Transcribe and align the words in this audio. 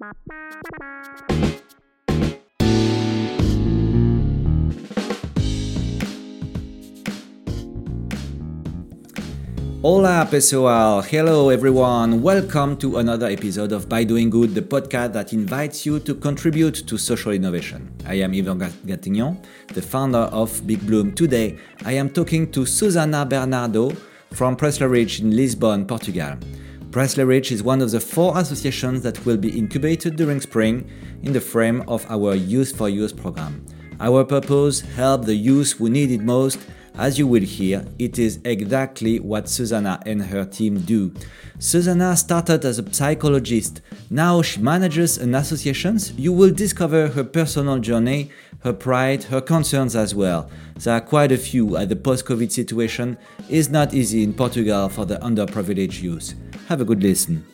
Hola 0.00 0.12
pessoal, 10.30 11.02
hello 11.02 11.48
everyone. 11.48 12.22
Welcome 12.22 12.76
to 12.76 12.98
another 12.98 13.26
episode 13.26 13.72
of 13.72 13.88
By 13.88 14.04
Doing 14.04 14.30
Good, 14.30 14.54
the 14.54 14.62
podcast 14.62 15.14
that 15.14 15.32
invites 15.32 15.84
you 15.84 15.98
to 15.98 16.14
contribute 16.14 16.86
to 16.86 16.96
social 16.96 17.32
innovation. 17.32 17.92
I 18.06 18.20
am 18.20 18.34
Yvan 18.34 18.70
Gatignon, 18.86 19.42
the 19.74 19.82
founder 19.82 20.30
of 20.30 20.64
Big 20.64 20.86
Bloom. 20.86 21.12
Today, 21.12 21.58
I 21.84 21.94
am 21.94 22.10
talking 22.10 22.52
to 22.52 22.64
Susana 22.64 23.26
Bernardo 23.26 23.90
from 24.30 24.54
Pressley 24.54 24.86
Ridge 24.86 25.22
in 25.22 25.34
Lisbon, 25.34 25.86
Portugal. 25.86 26.36
Pressley 26.90 27.24
Ridge 27.24 27.52
is 27.52 27.62
one 27.62 27.82
of 27.82 27.90
the 27.90 28.00
four 28.00 28.38
associations 28.38 29.02
that 29.02 29.24
will 29.26 29.36
be 29.36 29.56
incubated 29.56 30.16
during 30.16 30.40
spring 30.40 30.90
in 31.22 31.34
the 31.34 31.40
frame 31.40 31.82
of 31.86 32.06
our 32.10 32.34
Youth 32.34 32.76
for 32.76 32.88
Youth 32.88 33.14
program. 33.14 33.64
Our 34.00 34.24
purpose 34.24 34.80
help 34.80 35.26
the 35.26 35.34
youth 35.34 35.72
who 35.72 35.90
need 35.90 36.10
it 36.10 36.22
most 36.22 36.58
as 36.98 37.16
you 37.16 37.28
will 37.28 37.42
hear, 37.42 37.86
it 38.00 38.18
is 38.18 38.40
exactly 38.44 39.20
what 39.20 39.48
Susana 39.48 40.02
and 40.04 40.20
her 40.20 40.44
team 40.44 40.80
do. 40.80 41.14
Susana 41.60 42.16
started 42.16 42.64
as 42.64 42.80
a 42.80 42.92
psychologist. 42.92 43.80
Now 44.10 44.42
she 44.42 44.60
manages 44.60 45.16
an 45.16 45.36
association. 45.36 46.00
You 46.16 46.32
will 46.32 46.50
discover 46.50 47.06
her 47.06 47.22
personal 47.22 47.78
journey, 47.78 48.32
her 48.64 48.72
pride, 48.72 49.22
her 49.24 49.40
concerns 49.40 49.94
as 49.94 50.12
well. 50.12 50.50
There 50.74 50.92
are 50.92 51.00
quite 51.00 51.30
a 51.30 51.38
few 51.38 51.76
as 51.76 51.86
the 51.86 51.94
post-COVID 51.94 52.50
situation 52.50 53.16
is 53.48 53.68
not 53.68 53.94
easy 53.94 54.24
in 54.24 54.34
Portugal 54.34 54.88
for 54.88 55.04
the 55.04 55.18
underprivileged 55.18 56.02
youth. 56.02 56.34
Have 56.68 56.82
a 56.82 56.84
good 56.84 57.02
listen. 57.02 57.46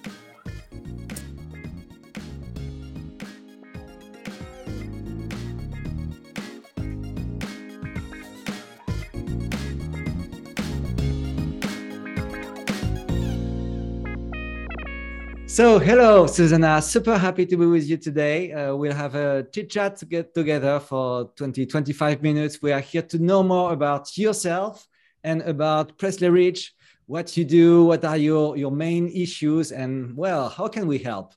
So, 15.47 15.79
hello, 15.79 16.27
Susana. 16.27 16.83
Super 16.83 17.17
happy 17.17 17.47
to 17.47 17.57
be 17.57 17.67
with 17.67 17.89
you 17.89 17.97
today. 17.97 18.51
Uh, 18.51 18.75
we'll 18.75 18.93
have 18.93 19.15
a 19.15 19.47
chit 19.53 19.71
chat 19.71 19.97
to 19.99 20.07
get 20.07 20.35
together 20.35 20.81
for 20.81 21.31
20, 21.37 21.67
25 21.67 22.21
minutes. 22.21 22.61
We 22.61 22.73
are 22.73 22.81
here 22.81 23.03
to 23.03 23.21
know 23.21 23.45
more 23.45 23.73
about 23.73 24.19
yourself 24.19 24.89
and 25.23 25.43
about 25.43 25.97
Pressley 25.99 26.31
Ridge, 26.31 26.74
what 27.07 27.37
you 27.37 27.45
do, 27.45 27.85
what 27.85 28.05
are 28.05 28.17
your, 28.17 28.57
your 28.57 28.71
main 28.71 29.09
issues, 29.09 29.73
and 29.73 30.17
well, 30.17 30.49
how 30.49 30.69
can 30.69 30.87
we 30.87 30.99
help? 30.99 31.35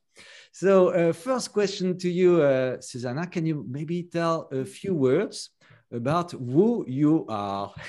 So, 0.51 0.89
uh, 0.89 1.13
first 1.13 1.53
question 1.53 1.97
to 1.99 2.09
you, 2.09 2.41
uh, 2.41 2.81
Susana, 2.81 3.27
can 3.27 3.45
you 3.45 3.65
maybe 3.69 4.03
tell 4.03 4.49
a 4.51 4.65
few 4.65 4.95
words 4.95 5.51
about 5.91 6.31
who 6.31 6.85
you 6.87 7.25
are? 7.29 7.73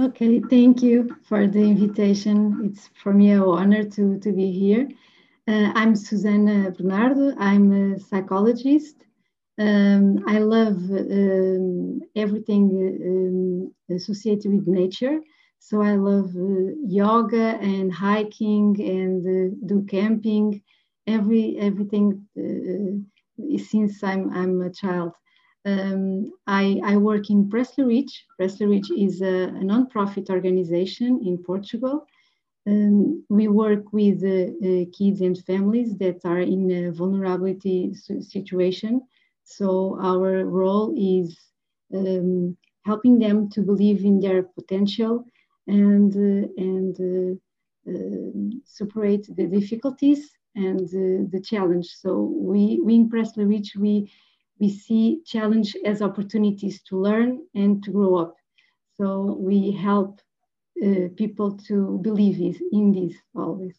Okay, 0.00 0.40
thank 0.50 0.82
you 0.82 1.16
for 1.22 1.46
the 1.46 1.60
invitation. 1.60 2.62
It's 2.64 2.90
for 3.00 3.12
me 3.12 3.30
an 3.30 3.42
honor 3.42 3.84
to, 3.84 4.18
to 4.18 4.32
be 4.32 4.50
here. 4.50 4.88
Uh, 5.46 5.70
I'm 5.76 5.94
Susana 5.94 6.72
Bernardo. 6.72 7.32
I'm 7.38 7.70
a 7.70 8.00
psychologist. 8.00 8.96
Um, 9.56 10.24
I 10.26 10.38
love 10.38 10.78
um, 10.90 12.00
everything 12.16 13.72
um, 13.88 13.94
associated 13.94 14.52
with 14.52 14.66
nature. 14.66 15.20
So 15.66 15.80
I 15.80 15.94
love 15.94 16.36
uh, 16.36 16.76
yoga 16.86 17.56
and 17.72 17.90
hiking 17.90 18.76
and 18.78 19.22
uh, 19.24 19.56
do 19.64 19.82
camping, 19.86 20.60
every 21.06 21.56
everything 21.58 22.06
uh, 22.36 23.56
since 23.56 24.04
I'm 24.04 24.30
I'm 24.30 24.60
a 24.60 24.68
child. 24.68 25.12
Um, 25.64 26.30
I, 26.46 26.82
I, 26.84 26.98
work 26.98 27.30
in 27.30 27.48
Pressley 27.48 27.84
Ridge. 27.84 28.26
Pressley 28.36 28.66
Ridge 28.66 28.90
is 28.90 29.22
a, 29.22 29.44
a 29.44 29.64
non-profit 29.64 30.28
organization 30.28 31.22
in 31.24 31.38
Portugal. 31.38 32.06
Um, 32.66 33.24
we 33.30 33.48
work 33.48 33.90
with 33.90 34.22
uh, 34.22 34.52
uh, 34.68 34.84
kids 34.92 35.22
and 35.22 35.38
families 35.46 35.96
that 35.96 36.20
are 36.26 36.40
in 36.40 36.70
a 36.70 36.92
vulnerability 36.92 37.94
situation. 37.94 39.00
So 39.44 39.98
our 40.02 40.44
role 40.44 40.92
is 40.94 41.34
um, 41.94 42.54
helping 42.84 43.18
them 43.18 43.48
to 43.52 43.62
believe 43.62 44.04
in 44.04 44.20
their 44.20 44.42
potential 44.42 45.24
and 45.66 46.14
uh, 46.14 46.48
and 46.56 46.94
uh, 47.00 47.90
uh, 47.90 48.58
separate 48.64 49.26
the 49.36 49.46
difficulties 49.46 50.30
and 50.54 50.86
uh, 50.88 51.28
the 51.30 51.40
challenge. 51.42 51.88
So 51.88 52.22
we 52.34 52.80
we 52.84 52.94
in 52.94 53.08
Ridge 53.48 53.74
we 53.76 54.10
we 54.60 54.68
see 54.68 55.20
challenge 55.24 55.76
as 55.84 56.02
opportunities 56.02 56.82
to 56.84 56.98
learn 56.98 57.40
and 57.54 57.82
to 57.84 57.90
grow 57.90 58.16
up. 58.16 58.36
So 58.96 59.36
we 59.38 59.72
help 59.72 60.20
people 61.16 61.56
to 61.68 61.98
believe 62.02 62.60
in 62.72 62.92
this 62.92 63.16
always. 63.34 63.76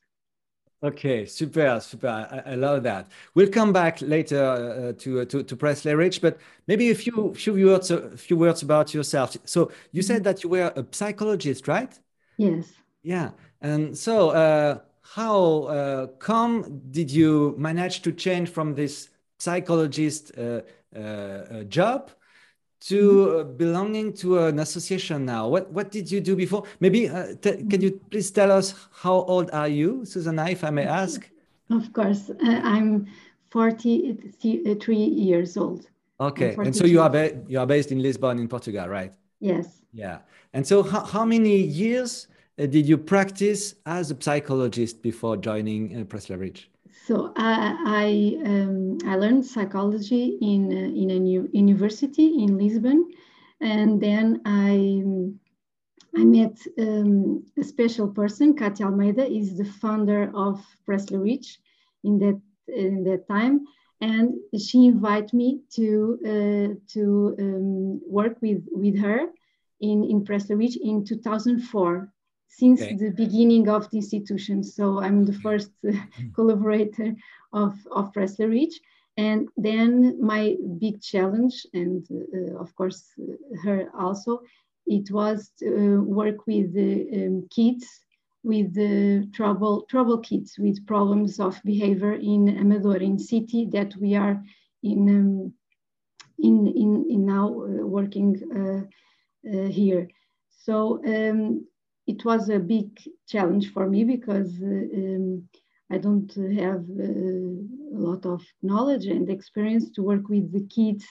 Okay, 0.85 1.25
super, 1.25 1.79
super. 1.79 2.07
I, 2.07 2.51
I, 2.51 2.56
love 2.56 2.84
that. 2.84 3.07
We'll 3.34 3.50
come 3.50 3.73
back 3.73 4.01
later 4.01 4.40
uh, 4.40 4.94
to, 5.01 5.22
uh, 5.22 5.25
to 5.25 5.41
to 5.41 5.56
Pressley 5.56 5.96
Ridge, 5.96 6.22
but 6.22 6.38
maybe 6.68 6.91
a 6.91 6.96
few 6.96 7.34
few 7.34 7.53
words 7.66 7.90
a 7.90 8.16
few 8.16 8.38
words 8.38 8.62
about 8.62 8.94
yourself. 8.94 9.35
So 9.46 9.72
you 9.91 10.03
said 10.03 10.23
that 10.25 10.44
you 10.44 10.50
were 10.51 10.72
a 10.75 10.85
psychologist, 10.91 11.68
right? 11.68 11.91
Yes. 12.38 12.72
Yeah, 13.01 13.31
and 13.62 13.97
so 13.97 14.29
uh, 14.29 14.81
how 15.01 15.63
uh, 15.63 16.07
come 16.19 16.84
did 16.91 17.09
you 17.09 17.56
manage 17.57 18.03
to 18.03 18.12
change 18.12 18.50
from 18.50 18.75
this 18.75 19.09
psychologist 19.40 20.38
uh, 20.38 20.62
uh, 20.96 21.63
job 21.63 22.12
to 22.81 23.40
uh, 23.40 23.44
belonging 23.44 24.13
to 24.13 24.40
an 24.40 24.59
association 24.59 25.25
now. 25.25 25.47
What 25.47 25.72
what 25.72 25.91
did 25.91 26.12
you 26.12 26.22
do 26.22 26.36
before? 26.36 26.63
Maybe 26.80 27.09
uh, 27.09 27.36
can 27.41 27.81
you 27.81 28.00
please 28.09 28.31
tell 28.31 28.52
us 28.52 28.74
how 28.91 29.13
old 29.13 29.50
are 29.52 29.68
you, 29.68 30.06
Susana, 30.06 30.50
if 30.50 30.63
I 30.63 30.69
may 30.69 30.85
ask? 30.85 31.30
Of 31.69 31.91
course, 31.94 32.30
uh, 32.30 32.62
I'm 32.64 33.08
43 33.52 34.96
years 34.96 35.58
old. 35.58 35.88
Okay, 36.19 36.56
and 36.58 36.75
so 36.75 36.85
you 36.85 37.02
are 37.02 37.31
you 37.47 37.59
are 37.59 37.66
based 37.66 37.91
in 37.91 38.02
Lisbon, 38.02 38.40
in 38.40 38.47
Portugal, 38.47 38.88
right? 38.88 39.14
Yes. 39.40 39.81
Yeah, 39.94 40.19
and 40.53 40.66
so 40.66 40.84
how, 40.84 41.03
how 41.03 41.25
many 41.25 41.58
years 41.58 42.28
uh, 42.59 42.66
did 42.66 42.88
you 42.88 42.97
practice 42.97 43.75
as 43.85 44.12
a 44.12 44.18
psychologist 44.22 45.02
before 45.02 45.38
joining 45.38 46.02
uh, 46.02 46.03
Pressley 46.06 46.35
Ridge? 46.35 46.69
So 47.05 47.31
I 47.35 47.77
I, 48.03 48.49
um, 48.49 48.97
I 49.05 49.16
learned 49.16 49.45
psychology 49.45 50.39
in 50.41 50.71
uh, 50.71 51.01
in 51.01 51.11
a 51.11 51.19
new 51.19 51.47
university 51.53 52.43
in 52.43 52.57
Lisbon, 52.57 53.11
and 53.61 54.01
then 54.01 54.41
I 54.43 55.03
I 56.19 56.23
met 56.25 56.57
um, 56.79 57.45
a 57.59 57.63
special 57.63 58.07
person. 58.07 58.55
Katia 58.55 58.88
Almeida 58.88 59.23
is 59.23 59.55
the 59.55 59.66
founder 59.66 60.31
of 60.33 60.66
Pressley 60.83 61.19
Ridge 61.19 61.59
in 62.03 62.17
that 62.17 62.41
in 62.67 63.03
that 63.03 63.27
time, 63.27 63.66
and 64.01 64.33
she 64.57 64.87
invited 64.87 65.31
me 65.31 65.61
to 65.75 66.17
uh, 66.25 66.69
to 66.93 67.35
um, 67.39 68.01
work 68.07 68.41
with 68.41 68.63
with 68.72 68.97
her 68.97 69.27
in 69.79 70.03
in 70.03 70.25
Pressley 70.25 70.55
Ridge 70.55 70.77
in 70.81 71.05
2004 71.05 72.11
since 72.47 72.81
okay. 72.81 72.95
the 72.95 73.11
beginning 73.11 73.67
of 73.69 73.89
the 73.89 73.97
institution. 73.97 74.63
So 74.63 75.01
I'm 75.01 75.25
the 75.25 75.33
first 75.33 75.72
uh, 75.88 75.91
collaborator 76.35 77.16
of, 77.53 77.75
of 77.91 78.13
Pressley 78.13 78.45
Ridge. 78.45 78.79
And 79.17 79.47
then 79.56 80.22
my 80.22 80.55
big 80.78 81.01
challenge, 81.01 81.66
and 81.73 82.05
uh, 82.11 82.57
of 82.59 82.75
course 82.75 83.05
uh, 83.19 83.34
her 83.63 83.89
also, 83.97 84.41
it 84.85 85.09
was 85.09 85.51
to 85.59 85.67
uh, 85.67 86.01
work 86.01 86.45
with 86.47 86.75
um, 86.75 87.47
kids, 87.50 87.88
with 88.44 88.73
the 88.75 89.28
trouble, 89.34 89.84
trouble 89.89 90.19
kids 90.19 90.57
with 90.59 90.85
problems 90.85 91.39
of 91.39 91.59
behavior 91.63 92.13
in 92.13 92.57
Amadora, 92.57 93.01
in 93.01 93.17
city 93.17 93.67
that 93.72 93.96
we 93.96 94.16
are 94.16 94.43
in, 94.84 95.09
um, 95.09 95.53
in, 96.37 96.67
in, 96.67 97.05
in 97.09 97.25
now 97.25 97.47
uh, 97.47 97.85
working 97.85 98.87
uh, 99.49 99.67
here. 99.70 100.09
So 100.49 101.02
um, 101.05 101.66
it 102.07 102.23
was 102.23 102.49
a 102.49 102.59
big 102.59 102.90
challenge 103.28 103.73
for 103.73 103.87
me 103.90 104.03
because 104.03 104.52
um, 104.61 105.47
I 105.91 105.97
don't 105.97 106.31
have 106.34 106.85
uh, 106.99 107.97
a 107.97 107.99
lot 107.99 108.25
of 108.25 108.43
knowledge 108.61 109.05
and 109.05 109.29
experience 109.29 109.90
to 109.91 110.03
work 110.03 110.29
with 110.29 110.52
the 110.52 110.66
kids 110.67 111.05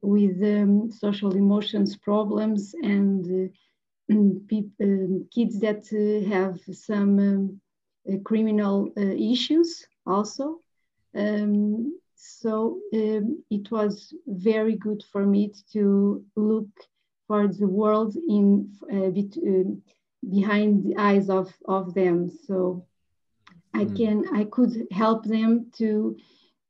with 0.00 0.42
um, 0.42 0.90
social 0.90 1.34
emotions 1.34 1.96
problems 1.96 2.74
and 2.82 3.50
uh, 4.10 4.14
um, 4.14 5.28
kids 5.32 5.60
that 5.60 5.84
uh, 5.92 6.28
have 6.28 6.58
some 6.74 7.18
um, 7.18 7.60
uh, 8.12 8.18
criminal 8.24 8.92
uh, 8.96 9.00
issues 9.00 9.86
also. 10.06 10.58
Um, 11.14 11.98
so 12.16 12.80
um, 12.94 13.42
it 13.50 13.70
was 13.70 14.14
very 14.26 14.76
good 14.76 15.04
for 15.12 15.24
me 15.26 15.52
to 15.72 16.24
look 16.36 16.68
for 17.26 17.48
the 17.48 17.66
world 17.66 18.16
in 18.16 18.72
behind 20.28 20.84
the 20.84 20.96
eyes 20.96 21.28
of, 21.28 21.52
of 21.66 21.94
them. 21.94 22.30
So 22.46 22.86
I 23.74 23.84
mm. 23.84 23.96
can 23.96 24.24
I 24.34 24.44
could 24.44 24.86
help 24.90 25.24
them 25.24 25.70
to 25.78 26.16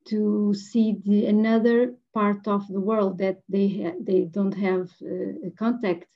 to 0.08 0.54
see 0.54 0.96
the 1.04 1.26
another 1.26 1.94
part 2.12 2.46
of 2.48 2.66
the 2.68 2.80
world 2.80 3.18
that 3.18 3.42
they 3.48 3.68
ha- 3.68 3.98
they 4.00 4.24
don't 4.24 4.54
have 4.54 4.90
uh, 5.02 5.50
contact 5.58 6.08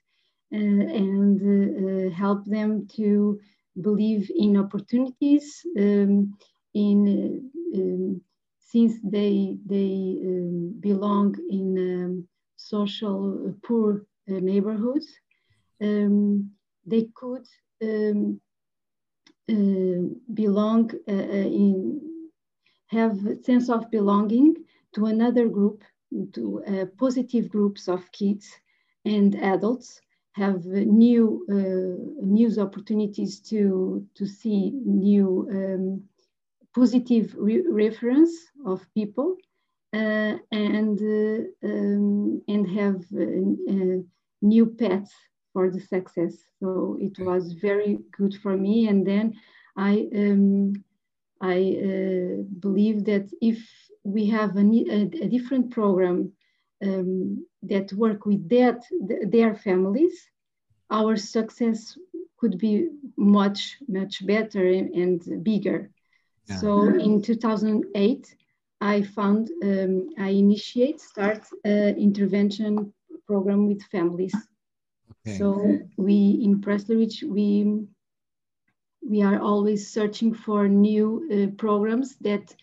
uh, 0.52 0.56
and 0.56 1.36
uh, 1.40 2.10
help 2.14 2.44
them 2.44 2.86
to 2.96 3.40
believe 3.80 4.30
in 4.34 4.56
opportunities 4.56 5.64
um, 5.78 6.36
in 6.74 7.50
um, 7.74 8.20
since 8.58 8.94
they 9.02 9.58
they 9.66 10.18
um, 10.24 10.74
belong 10.80 11.34
in 11.50 11.68
um, 11.78 12.28
social 12.56 13.54
poor 13.62 14.06
uh, 14.28 14.40
neighborhoods 14.40 15.08
um, 15.82 16.50
they 16.86 17.08
could 17.14 17.46
um, 17.82 18.40
uh, 19.50 20.02
belong 20.32 20.90
uh, 21.08 21.12
in 21.12 22.00
have 22.88 23.26
a 23.26 23.42
sense 23.42 23.68
of 23.68 23.90
belonging 23.90 24.54
to 24.94 25.06
another 25.06 25.48
group, 25.48 25.82
to 26.32 26.62
uh, 26.64 26.84
positive 26.98 27.48
groups 27.48 27.88
of 27.88 28.10
kids 28.12 28.48
and 29.04 29.34
adults, 29.36 30.00
have 30.32 30.64
new 30.66 31.44
uh, 31.50 32.24
news 32.24 32.58
opportunities 32.58 33.40
to, 33.40 34.06
to 34.14 34.26
see 34.26 34.72
new 34.84 35.48
um, 35.50 36.02
positive 36.74 37.34
re 37.38 37.64
reference 37.68 38.32
of 38.66 38.86
people 38.94 39.36
uh, 39.94 40.34
and, 40.52 41.00
uh, 41.00 41.66
um, 41.66 42.42
and 42.48 42.68
have 42.68 43.02
uh, 43.14 44.02
new 44.42 44.66
paths 44.78 45.14
for 45.56 45.70
the 45.70 45.80
success. 45.80 46.34
So 46.60 46.98
it 47.00 47.16
was 47.18 47.44
very 47.68 47.92
good 48.18 48.34
for 48.42 48.54
me. 48.66 48.88
And 48.90 49.00
then 49.10 49.26
I 49.90 49.92
um, 50.22 50.74
I 51.54 51.58
uh, 51.90 52.36
believe 52.66 52.98
that 53.10 53.26
if 53.40 53.58
we 54.04 54.22
have 54.38 54.52
a, 54.64 54.66
a, 55.24 55.28
different 55.36 55.66
program 55.78 56.18
um, 56.86 57.46
that 57.70 57.86
work 58.04 58.20
with 58.30 58.42
that, 58.56 58.80
their 59.36 59.54
families, 59.54 60.16
our 60.98 61.16
success 61.16 61.80
could 62.38 62.56
be 62.58 62.74
much, 63.16 63.60
much 63.88 64.14
better 64.26 64.64
and 65.02 65.18
bigger. 65.42 65.90
Yeah. 66.48 66.56
So 66.60 66.70
in 67.06 67.22
2008, 67.22 68.36
I 68.80 69.02
found, 69.02 69.50
um, 69.62 70.10
I 70.18 70.30
initiate, 70.44 71.00
start 71.00 71.42
intervention 72.08 72.92
program 73.26 73.66
with 73.68 73.82
families. 73.94 74.36
Okay. 75.26 75.38
So 75.38 75.78
we, 75.96 76.40
in 76.42 76.60
Pressley 76.60 77.10
we 77.24 77.86
we 79.08 79.22
are 79.22 79.40
always 79.40 79.88
searching 79.88 80.34
for 80.34 80.68
new 80.68 81.28
uh, 81.32 81.54
programs 81.56 82.16
that 82.20 82.54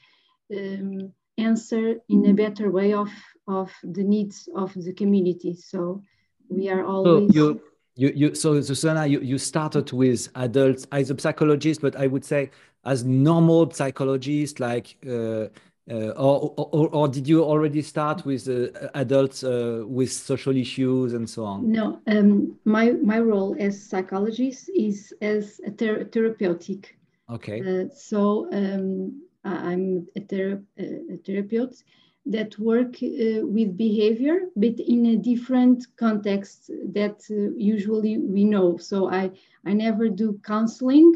um, 0.53 1.13
answer 1.37 1.95
in 2.09 2.25
a 2.25 2.33
better 2.33 2.69
way 2.69 2.93
of, 2.93 3.09
of 3.47 3.71
the 3.83 4.03
needs 4.03 4.49
of 4.55 4.73
the 4.73 4.93
community. 4.93 5.55
So 5.55 6.01
we 6.49 6.69
are 6.69 6.83
always. 6.85 7.33
So 7.33 7.39
you, 7.39 7.61
you, 7.95 8.11
you, 8.15 8.35
so 8.35 8.59
Susana, 8.61 9.07
you, 9.07 9.21
you 9.21 9.37
started 9.37 9.91
with 9.93 10.27
adults 10.35 10.85
as 10.91 11.09
a 11.11 11.19
psychologist, 11.19 11.81
but 11.81 11.95
I 11.95 12.07
would 12.07 12.25
say 12.25 12.51
as 12.85 13.05
normal 13.05 13.71
psychologists, 13.71 14.59
like 14.59 14.97
uh, 15.09 15.47
uh, 15.91 16.09
or, 16.11 16.53
or, 16.55 16.89
or, 16.89 17.07
did 17.09 17.27
you 17.27 17.43
already 17.43 17.81
start 17.81 18.25
with 18.25 18.47
uh, 18.47 18.87
adults 18.95 19.43
uh, 19.43 19.83
with 19.85 20.09
social 20.09 20.55
issues 20.55 21.13
and 21.13 21.29
so 21.29 21.43
on? 21.43 21.69
No, 21.69 21.99
um, 22.07 22.55
my, 22.63 22.91
my 22.91 23.19
role 23.19 23.53
as 23.59 23.83
psychologist 23.83 24.69
is 24.73 25.13
as 25.21 25.59
a 25.67 25.71
ther 25.71 26.05
therapeutic. 26.05 26.97
Okay. 27.29 27.59
Uh, 27.61 27.89
so 27.93 28.47
um, 28.53 29.23
I'm 29.43 30.07
a, 30.15 30.21
thera 30.21 30.63
a, 30.79 31.17
therapist 31.25 31.83
that 32.25 32.57
work 32.57 32.95
uh, 33.03 33.45
with 33.45 33.75
behavior, 33.75 34.47
but 34.55 34.79
in 34.79 35.07
a 35.07 35.17
different 35.17 35.85
context 35.97 36.71
that 36.93 37.19
uh, 37.29 37.53
usually 37.57 38.19
we 38.19 38.45
know. 38.45 38.77
So 38.77 39.11
I, 39.11 39.31
I 39.65 39.73
never 39.73 40.07
do 40.07 40.39
counseling, 40.45 41.13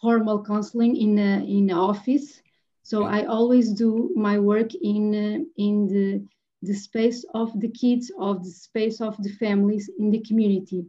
formal 0.00 0.42
counseling 0.42 0.96
in 0.96 1.18
a, 1.18 1.44
in 1.44 1.68
an 1.68 1.76
office 1.76 2.40
so 2.86 3.02
I 3.02 3.24
always 3.24 3.72
do 3.72 4.12
my 4.14 4.38
work 4.38 4.72
in 4.76 5.04
uh, 5.12 5.44
in 5.56 5.88
the 5.88 6.24
the 6.62 6.72
space 6.72 7.24
of 7.34 7.48
the 7.60 7.68
kids, 7.68 8.12
of 8.16 8.44
the 8.44 8.50
space 8.50 9.00
of 9.00 9.20
the 9.24 9.32
families 9.42 9.90
in 9.98 10.12
the 10.12 10.22
community 10.28 10.86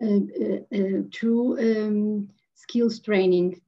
uh, 0.00 0.22
uh, 0.44 0.60
uh 0.78 1.02
through 1.12 1.46
um, 1.58 2.28
skills 2.54 3.00
training, 3.00 3.60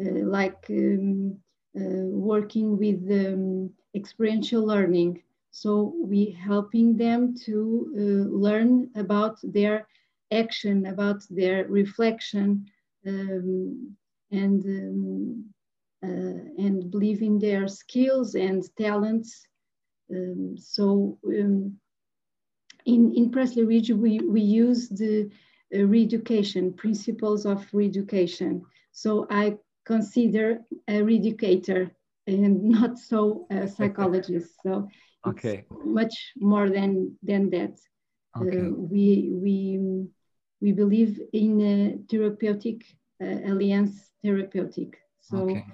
uh, 0.00 0.24
like 0.38 0.64
um, 0.70 1.36
uh, 1.76 2.08
working 2.32 2.78
with 2.78 3.00
um, 3.10 3.70
experiential 3.94 4.64
learning. 4.64 5.22
So 5.50 5.94
we 6.02 6.30
helping 6.30 6.96
them 6.96 7.34
to 7.44 8.30
learn 8.44 8.88
about 8.94 9.36
their 9.42 9.86
action, 10.30 10.86
about 10.86 11.20
their 11.28 11.66
reflection, 11.68 12.64
um, 13.06 13.94
and 14.30 14.64
um, 14.64 15.44
uh, 15.44 15.61
and 16.02 16.90
believe 16.90 17.22
in 17.22 17.38
their 17.38 17.68
skills 17.68 18.34
and 18.34 18.64
talents. 18.76 19.46
Um, 20.10 20.56
so 20.58 21.18
um, 21.26 21.76
in, 22.84 23.14
in 23.14 23.30
Pressley 23.30 23.64
Ridge, 23.64 23.90
we, 23.90 24.18
we 24.20 24.40
use 24.40 24.88
the 24.88 25.30
uh, 25.74 25.84
re-education, 25.84 26.72
principles 26.72 27.46
of 27.46 27.66
re-education. 27.72 28.62
So 28.92 29.26
I 29.30 29.56
consider 29.84 30.60
a 30.88 31.02
re-educator 31.02 31.90
and 32.26 32.62
not 32.78 32.98
so 32.98 33.46
a 33.50 33.68
psychologist. 33.68 34.50
So 34.62 34.88
okay. 35.26 35.64
much 35.84 36.32
more 36.36 36.68
than, 36.68 37.16
than 37.22 37.50
that. 37.50 37.78
Okay. 38.40 38.58
Uh, 38.58 38.70
we, 38.70 39.30
we, 39.32 40.06
we 40.60 40.72
believe 40.72 41.20
in 41.32 41.60
a 41.60 41.98
therapeutic 42.10 42.82
uh, 43.22 43.52
alliance 43.52 44.10
therapeutic. 44.22 44.98
So 45.20 45.50
okay 45.50 45.64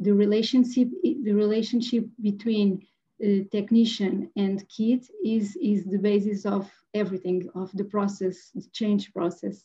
the 0.00 0.12
relationship 0.12 0.88
the 1.02 1.32
relationship 1.32 2.06
between 2.20 2.86
uh, 3.24 3.42
technician 3.50 4.30
and 4.36 4.68
kid 4.68 5.04
is 5.24 5.56
is 5.56 5.84
the 5.84 5.98
basis 5.98 6.46
of 6.46 6.70
everything 6.94 7.48
of 7.54 7.70
the 7.72 7.84
process 7.84 8.50
the 8.54 8.62
change 8.72 9.12
process. 9.12 9.64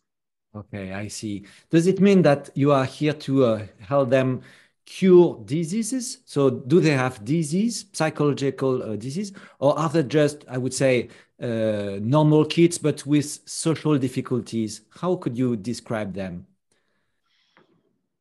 Okay 0.55 0.93
i 0.93 1.07
see. 1.07 1.45
Does 1.69 1.87
it 1.87 1.99
mean 1.99 2.21
that 2.23 2.49
you 2.55 2.71
are 2.71 2.85
here 2.85 3.13
to 3.13 3.45
uh, 3.45 3.67
help 3.79 4.09
them 4.09 4.41
cure 4.85 5.41
diseases? 5.45 6.19
So 6.25 6.49
do 6.49 6.79
they 6.79 6.91
have 6.91 7.23
disease 7.23 7.85
psychological 7.93 8.83
uh, 8.83 8.95
disease 8.95 9.33
or 9.59 9.77
are 9.77 9.89
they 9.89 10.03
just 10.03 10.45
i 10.49 10.57
would 10.57 10.73
say 10.73 11.09
uh, 11.41 11.99
normal 12.01 12.45
kids 12.45 12.77
but 12.77 13.05
with 13.05 13.39
social 13.45 13.97
difficulties? 13.97 14.81
How 14.89 15.15
could 15.15 15.37
you 15.37 15.55
describe 15.55 16.13
them 16.13 16.47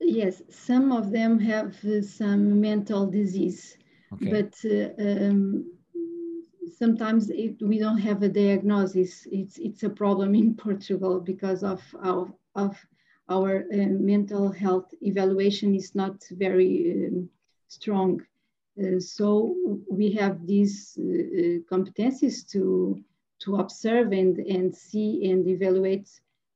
yes, 0.03 0.43
some 0.51 0.93
of 0.93 1.11
them 1.11 1.39
have 1.39 1.83
uh, 1.85 2.03
some 2.03 2.61
mental 2.61 3.07
disease, 3.07 3.77
okay. 4.13 4.31
but 4.31 4.55
uh, 4.65 4.91
um, 4.99 5.65
sometimes 6.77 7.31
it, 7.31 7.57
we 7.63 7.79
don't 7.79 7.99
have 7.99 8.23
a 8.23 8.29
diagnosis. 8.29 9.27
It's 9.31 9.59
it's 9.59 9.83
a 9.83 9.91
problem 9.91 10.35
in 10.35 10.55
Portugal 10.67 11.21
because 11.21 11.63
of 11.63 11.83
our 12.03 12.33
of 12.55 12.77
our 13.29 13.65
uh, 13.73 13.87
mental 14.13 14.51
health 14.51 14.93
evaluation 15.01 15.75
is 15.75 15.95
not 15.95 16.23
very 16.33 17.09
um, 17.09 17.29
strong. 17.69 18.21
Uh, 18.83 18.99
so 18.99 19.55
we 19.91 20.13
have 20.13 20.47
these 20.47 20.99
uh, 20.99 21.03
uh, 21.03 21.59
competencies 21.71 22.47
to 22.53 23.03
to 23.41 23.57
observe 23.57 24.13
and 24.13 24.39
and 24.39 24.75
see 24.75 25.31
and 25.31 25.47
evaluate 25.47 26.09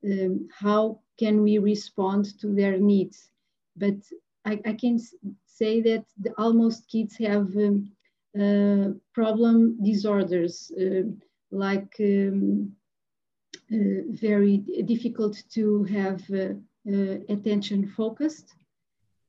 um, 0.04 0.48
how 0.52 1.00
can 1.18 1.42
we 1.42 1.58
respond 1.58 2.38
to 2.40 2.54
their 2.54 2.78
needs 2.78 3.30
but 3.76 3.96
I, 4.44 4.60
I 4.64 4.72
can 4.72 4.98
say 5.46 5.80
that 5.82 6.04
the, 6.18 6.32
almost 6.38 6.88
kids 6.88 7.16
have 7.18 7.48
um, 7.56 7.90
uh, 8.38 8.90
problem 9.12 9.78
disorders 9.82 10.70
uh, 10.80 11.02
like 11.50 11.94
um, 12.00 12.72
uh, 13.72 14.02
very 14.10 14.58
difficult 14.84 15.42
to 15.54 15.84
have 15.84 16.22
uh, 16.30 16.54
uh, 16.88 17.18
attention 17.28 17.88
focused. 17.96 18.54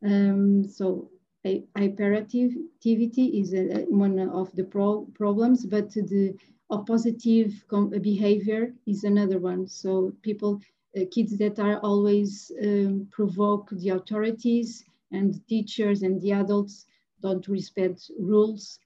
Um, 0.06 0.64
so 0.64 1.10
hyperactivity 1.46 3.42
is 3.42 3.54
a, 3.54 3.86
one 3.90 4.20
of 4.30 4.52
the 4.56 4.64
pro 4.64 5.08
problems, 5.16 5.66
but 5.66 5.92
the 5.92 6.36
oppositive 6.72 7.54
behavior 8.02 8.74
is 8.86 9.04
another 9.04 9.40
one. 9.40 9.68
So 9.68 10.14
people 10.22 10.62
uh, 10.62 10.77
kids 11.06 11.38
that 11.38 11.60
are 11.60 11.80
always 11.80 12.52
um, 12.62 13.08
provoke 13.12 13.70
the 13.72 13.90
authorities 13.90 14.84
and 15.12 15.46
teachers 15.48 16.04
and 16.04 16.22
the 16.22 16.32
adults 16.32 16.86
don't 17.22 17.48
respect 17.48 18.12
rules 18.20 18.80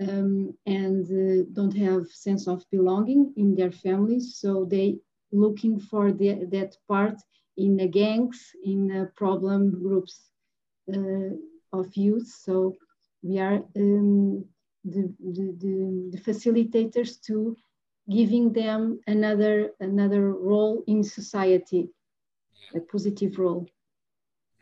um, 0.00 0.54
and 0.66 1.04
uh, 1.06 1.44
don't 1.52 1.76
have 1.76 2.06
sense 2.06 2.46
of 2.48 2.64
belonging 2.70 3.32
in 3.36 3.54
their 3.54 3.72
families. 3.72 4.36
So 4.36 4.64
they 4.64 4.98
looking 5.32 5.78
for 5.78 6.12
the, 6.12 6.46
that 6.52 6.76
part 6.88 7.16
in 7.56 7.76
the 7.76 7.88
gangs, 7.88 8.52
in 8.64 8.88
the 8.88 9.10
problem 9.16 9.70
groups. 9.82 10.30
uh, 10.92 11.30
of 11.72 11.96
youth. 11.96 12.28
So 12.28 12.76
we 13.22 13.38
are 13.38 13.62
um, 13.76 14.44
the, 14.84 15.12
the, 15.20 15.54
the, 15.60 16.10
the, 16.12 16.20
facilitators 16.20 17.20
to 17.22 17.56
giving 18.08 18.52
them 18.52 19.00
another 19.06 19.72
another 19.80 20.32
role 20.32 20.82
in 20.86 21.02
society, 21.02 21.88
a 22.74 22.80
positive 22.80 23.38
role. 23.38 23.68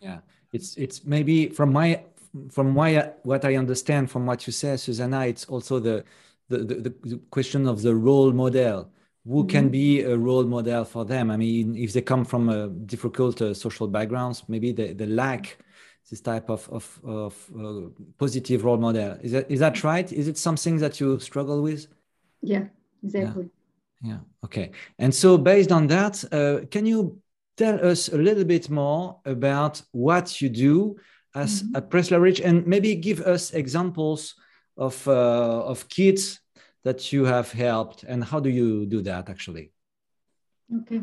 Yeah, 0.01 0.21
it's 0.53 0.77
it's 0.77 1.05
maybe 1.05 1.49
from 1.49 1.73
my 1.73 2.05
from 2.51 2.73
my 2.73 3.13
what 3.23 3.45
I 3.45 3.57
understand 3.57 4.11
from 4.11 4.27
what 4.27 4.47
you 4.47 4.53
say, 4.53 4.77
Susana, 4.77 5.27
it's 5.27 5.45
also 5.45 5.79
the 5.79 6.05
the, 6.49 6.59
the, 6.59 6.95
the 7.03 7.21
question 7.31 7.67
of 7.69 7.83
the 7.83 7.95
role 7.95 8.33
model. 8.33 8.91
Who 9.27 9.41
mm 9.41 9.47
-hmm. 9.47 9.53
can 9.53 9.71
be 9.71 10.05
a 10.05 10.17
role 10.17 10.47
model 10.47 10.85
for 10.85 11.07
them? 11.07 11.31
I 11.31 11.37
mean 11.37 11.77
if 11.77 11.93
they 11.93 12.03
come 12.03 12.25
from 12.25 12.49
a 12.49 12.69
difficult 12.69 13.41
uh, 13.41 13.55
social 13.55 13.89
backgrounds 13.89 14.45
maybe 14.49 14.73
they, 14.73 14.95
they 14.95 15.07
lack 15.07 15.59
this 16.11 16.21
type 16.21 16.53
of, 16.53 16.69
of, 16.69 17.01
of 17.03 17.51
uh, 17.57 17.89
positive 18.19 18.63
role 18.67 18.79
model. 18.79 19.17
Is 19.23 19.33
that, 19.33 19.51
is 19.51 19.59
that 19.59 19.83
right? 19.83 20.13
Is 20.13 20.27
it 20.27 20.39
something 20.39 20.79
that 20.81 21.01
you 21.01 21.19
struggle 21.19 21.63
with? 21.63 21.89
Yeah 22.41 22.67
exactly. 23.05 23.49
Yeah, 24.01 24.11
yeah. 24.11 24.19
okay. 24.45 24.71
And 24.99 25.15
so 25.15 25.39
based 25.39 25.73
on 25.73 25.87
that 25.89 26.25
uh, 26.33 26.67
can 26.71 26.87
you 26.87 27.21
tell 27.57 27.85
us 27.85 28.09
a 28.09 28.19
little 28.19 28.45
bit 28.45 28.69
more 28.71 29.21
about 29.25 29.83
what 29.93 30.41
you 30.41 30.49
do 30.49 30.97
as 31.35 31.63
mm 31.63 31.69
-hmm. 31.69 31.77
at 31.77 31.89
Pressley 31.89 32.19
Ridge? 32.19 32.43
And 32.45 32.67
maybe 32.67 33.01
give 33.01 33.23
us 33.35 33.53
examples 33.53 34.35
of, 34.77 35.07
uh, 35.07 35.71
of 35.71 35.87
kids 35.89 36.45
that 36.83 37.13
you 37.13 37.27
have 37.27 37.53
helped 37.53 38.05
and 38.09 38.25
how 38.25 38.41
do 38.41 38.49
you 38.49 38.87
do 38.87 39.03
that 39.03 39.29
actually? 39.29 39.73
Okay. 40.81 41.03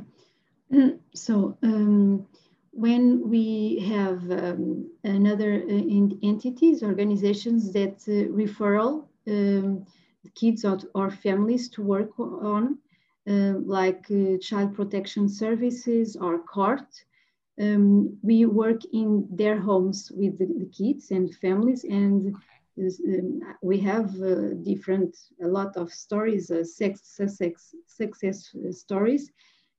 So 1.13 1.57
um, 1.61 2.25
when 2.71 3.29
we 3.29 3.79
have 3.93 4.19
um, 4.31 4.89
another 5.03 5.63
uh, 5.63 5.73
entities 6.23 6.83
organizations 6.83 7.73
that 7.73 7.97
uh, 8.07 8.31
referral 8.31 9.07
um, 9.27 9.85
kids 10.35 10.65
or, 10.65 10.79
or, 10.95 11.09
families 11.09 11.69
to 11.69 11.81
work 11.81 12.19
on 12.19 12.77
uh, 13.29 13.53
like 13.65 14.05
uh, 14.11 14.37
child 14.39 14.75
protection 14.75 15.27
services 15.27 16.15
or 16.15 16.39
court 16.39 16.87
um, 17.59 18.17
we 18.21 18.45
work 18.45 18.81
in 18.93 19.27
their 19.29 19.59
homes 19.59 20.11
with 20.15 20.37
the, 20.39 20.45
the 20.45 20.69
kids 20.77 21.11
and 21.11 21.35
families 21.35 21.83
and 21.83 22.35
um, 22.79 23.41
we 23.61 23.79
have 23.79 24.09
uh, 24.21 24.53
different, 24.63 25.15
a 25.43 25.47
lot 25.47 25.75
of 25.77 25.91
stories, 25.91 26.49
uh, 26.51 26.63
sex, 26.63 27.01
sex, 27.27 27.75
success 27.85 28.55
stories. 28.71 29.31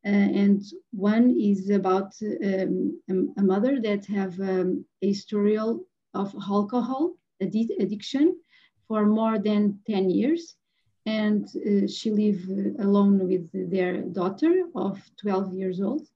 Uh, 0.05 0.09
and 0.11 0.63
one 0.91 1.37
is 1.39 1.71
about 1.71 2.13
um, 2.45 3.01
a 3.39 3.43
mother 3.43 3.81
that 3.81 4.05
have 4.07 4.39
um, 4.41 4.85
a 5.03 5.11
historial 5.11 5.81
of 6.15 6.35
alcohol 6.49 7.15
addiction 7.41 8.37
for 8.93 9.07
more 9.07 9.39
than 9.39 9.79
10 9.87 10.11
years. 10.11 10.55
And 11.07 11.45
uh, 11.57 11.87
she 11.87 12.11
lived 12.11 12.51
alone 12.79 13.27
with 13.27 13.47
their 13.71 14.03
daughter 14.03 14.53
of 14.75 15.01
12 15.17 15.55
years 15.55 15.81
old. 15.81 16.07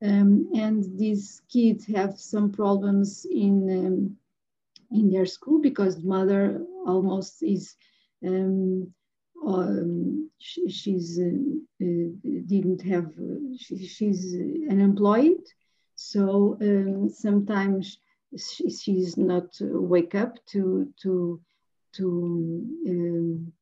Um, 0.00 0.48
and 0.54 0.84
these 0.96 1.42
kids 1.52 1.86
have 1.86 2.12
some 2.20 2.52
problems 2.52 3.26
in 3.28 3.56
um, 3.80 4.16
in 4.98 5.10
their 5.10 5.26
school 5.26 5.60
because 5.60 6.04
mother 6.16 6.64
almost 6.86 7.42
is 7.42 7.74
um, 8.24 8.92
um, 9.44 10.30
she, 10.38 10.68
she's 10.68 11.18
uh, 11.18 11.40
uh, 11.86 12.10
didn't 12.52 12.82
have 12.92 13.06
uh, 13.06 13.40
she, 13.62 13.74
she's 13.94 14.22
unemployed 14.70 15.44
so 15.96 16.56
um, 16.60 17.08
sometimes 17.08 17.98
she, 18.36 18.70
she's 18.70 19.16
not 19.16 19.48
wake 19.60 20.14
up 20.14 20.32
to 20.52 20.62
to 21.02 21.40
to 21.96 22.62
um, 22.88 23.52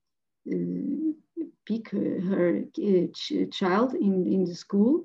uh, 0.50 1.46
pick 1.66 1.90
her 1.90 2.64
uh, 2.78 3.46
child 3.50 3.94
in 3.94 4.26
in 4.26 4.44
the 4.44 4.54
school 4.54 5.04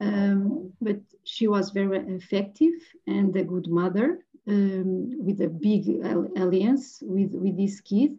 um, 0.00 0.72
but 0.80 1.00
she 1.24 1.46
was 1.46 1.70
very 1.70 1.98
effective 2.14 2.74
and 3.06 3.34
a 3.36 3.44
good 3.44 3.68
mother 3.68 4.18
um, 4.48 5.10
with 5.24 5.40
a 5.40 5.48
big 5.48 5.88
alliance 6.36 7.02
with, 7.02 7.32
with 7.34 7.56
this 7.56 7.80
kid. 7.80 8.16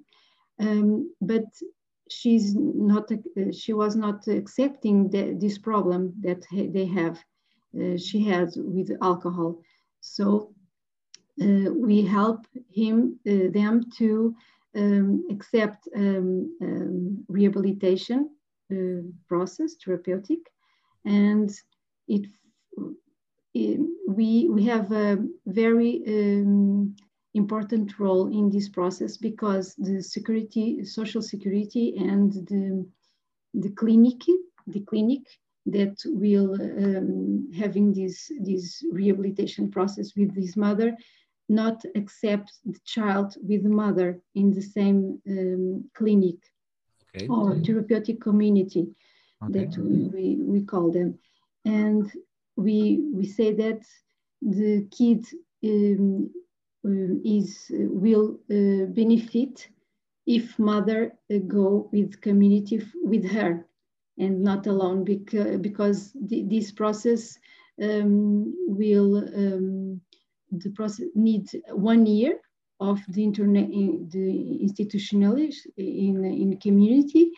Um, 0.60 1.12
but 1.22 1.46
she's 2.10 2.56
not, 2.56 3.12
uh, 3.12 3.52
she 3.52 3.74
was 3.74 3.96
not 3.96 4.28
accepting 4.28 5.10
the, 5.10 5.36
this 5.40 5.58
problem 5.58 6.14
that 6.22 6.46
they 6.52 6.86
have, 6.86 7.20
uh, 7.80 7.98
she 7.98 8.24
has 8.24 8.58
with 8.58 8.92
alcohol. 9.02 9.60
So 10.02 10.55
we 11.38 12.02
help 12.06 12.46
him, 12.72 13.20
uh, 13.28 13.52
them 13.52 13.84
to 13.98 14.36
um, 14.76 15.26
accept 15.32 15.88
um, 15.96 16.56
um, 16.62 17.24
rehabilitation 17.28 18.30
uh, 18.72 19.02
process, 19.28 19.76
therapeutic, 19.84 20.40
and 21.06 21.52
it 22.08 22.26
we, 24.08 24.50
we 24.50 24.66
have 24.66 24.92
a 24.92 25.18
very 25.46 26.04
um, 26.08 26.96
important 27.34 27.98
role 28.00 28.28
in 28.28 28.50
this 28.50 28.70
process 28.70 29.18
because 29.18 29.76
the 29.76 30.02
security, 30.02 30.84
social 30.84 31.22
security 31.22 31.96
and 31.98 32.34
the, 32.48 32.86
the 33.54 33.70
clinic, 33.70 34.22
the 34.68 34.82
clinic 34.82 35.22
that 35.68 35.96
will 36.06 36.54
um, 36.62 37.52
having 37.58 37.94
this, 37.94 38.32
this 38.42 38.84
rehabilitation 38.92 39.72
process 39.72 40.16
with 40.16 40.36
this 40.36 40.56
mother 40.56 40.96
not 41.48 41.84
accept 41.96 42.54
the 42.66 42.80
child 42.86 43.36
with 43.42 43.64
the 43.64 43.70
mother 43.70 44.20
in 44.34 44.52
the 44.52 44.62
same 44.62 45.22
um, 45.30 45.84
clinic 45.94 46.38
okay. 47.16 47.28
or 47.28 47.60
therapeutic 47.60 48.20
community 48.20 48.88
okay. 49.44 49.66
that 49.66 49.78
we, 49.78 50.38
we 50.40 50.62
call 50.62 50.92
them. 50.92 51.18
And 51.66 52.12
we, 52.56 53.04
we 53.14 53.28
say 53.28 53.54
that 53.54 53.82
the 54.42 54.88
kid 54.92 55.26
um, 55.64 56.32
um, 56.84 57.22
is, 57.24 57.68
will 57.70 58.40
uh, 58.52 58.86
benefit 58.94 59.68
if 60.26 60.58
mother 60.58 61.14
uh, 61.34 61.38
go 61.48 61.90
with 61.92 62.22
community 62.22 62.82
with 63.04 63.30
her 63.30 63.68
and 64.18 64.42
not 64.42 64.66
alone 64.66 65.04
because, 65.04 65.58
because 65.58 66.12
the, 66.14 66.44
this 66.44 66.72
process 66.72 67.38
um, 67.82 68.54
will 68.68 69.18
um, 69.18 70.02
the 70.52 70.70
process 70.72 71.08
needs 71.16 71.56
one 71.70 72.06
year 72.06 72.40
of 72.80 73.00
the 73.10 73.24
internet 73.24 73.70
the 73.70 74.58
institutionalized 74.62 75.68
in 75.78 76.24
in 76.26 76.58
community 76.58 77.32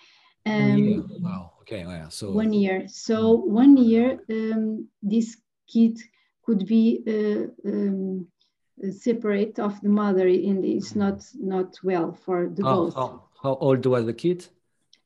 um, 0.45 1.09
wow 1.21 1.51
Okay, 1.67 1.81
yeah. 1.81 2.07
So 2.07 2.31
one 2.31 2.53
year. 2.53 2.87
So 2.87 3.31
one 3.33 3.75
year, 3.75 4.19
um, 4.29 4.87
this 5.03 5.35
kid 5.67 5.99
could 6.45 6.65
be 6.65 7.03
uh, 7.05 7.69
um, 7.69 8.27
separate 8.91 9.59
of 9.59 9.79
the 9.81 9.89
mother, 9.89 10.27
and 10.27 10.63
it's 10.63 10.95
not 10.95 11.25
not 11.35 11.77
well 11.83 12.13
for 12.13 12.47
the 12.47 12.63
both. 12.63 12.95
How, 12.95 13.23
how 13.43 13.55
old 13.55 13.85
was 13.85 14.05
the 14.05 14.13
kid? 14.13 14.47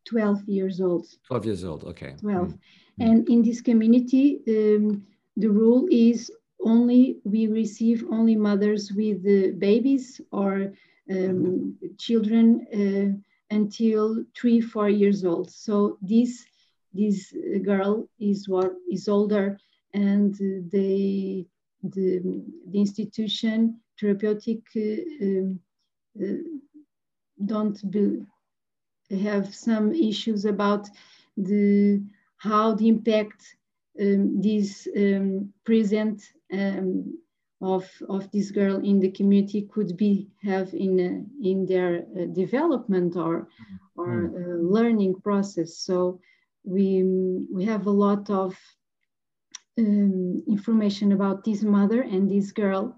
Twelve 0.05 0.47
years 0.47 0.79
old. 0.79 1.07
Twelve 1.25 1.45
years 1.45 1.63
old. 1.63 1.83
Okay. 1.83 2.13
Twelve, 2.19 2.49
mm. 2.49 2.59
and 2.99 3.27
in 3.27 3.41
this 3.41 3.61
community, 3.61 4.41
um, 4.47 5.03
the 5.35 5.49
rule 5.49 5.87
is 5.89 6.31
only 6.63 7.17
we 7.23 7.47
receive 7.47 8.05
only 8.11 8.35
mothers 8.35 8.91
with 8.91 9.19
uh, 9.25 9.57
babies 9.57 10.21
or 10.31 10.73
um, 11.09 11.75
children 11.97 12.67
uh, 12.73 13.55
until 13.55 14.23
three, 14.37 14.61
four 14.61 14.89
years 14.89 15.25
old. 15.25 15.51
So 15.51 15.97
this 16.01 16.45
this 16.93 17.33
girl 17.63 18.07
is 18.19 18.49
what 18.49 18.73
is 18.89 19.07
older 19.07 19.57
and 19.93 20.35
the 20.35 21.45
the, 21.83 22.21
the 22.69 22.79
institution 22.79 23.79
therapeutic 23.99 24.61
uh, 24.75 25.25
um, 25.25 25.59
uh, 26.21 26.25
don't 27.45 27.91
be, 27.91 28.21
have 29.09 29.53
some 29.53 29.93
issues 29.93 30.45
about 30.45 30.87
the 31.37 32.01
how 32.37 32.73
the 32.75 32.87
impact 32.87 33.55
um, 33.99 34.41
this 34.41 34.87
um, 34.97 35.51
present 35.65 36.21
um, 36.51 37.17
of, 37.61 37.87
of 38.09 38.31
this 38.31 38.51
girl 38.51 38.77
in 38.77 38.99
the 38.99 39.11
community 39.11 39.67
could 39.71 39.95
be 39.95 40.27
have 40.43 40.73
in 40.73 40.99
uh, 40.99 41.47
in 41.47 41.65
their 41.65 42.05
uh, 42.17 42.25
development 42.33 43.15
or 43.15 43.47
or 43.95 44.07
mm. 44.07 44.35
uh, 44.35 44.57
learning 44.61 45.13
process 45.21 45.77
so 45.77 46.19
we, 46.63 47.03
we 47.51 47.65
have 47.65 47.87
a 47.87 47.91
lot 47.91 48.29
of 48.29 48.55
um, 49.79 50.43
information 50.47 51.11
about 51.11 51.43
this 51.43 51.63
mother 51.63 52.01
and 52.01 52.29
this 52.29 52.51
girl 52.51 52.95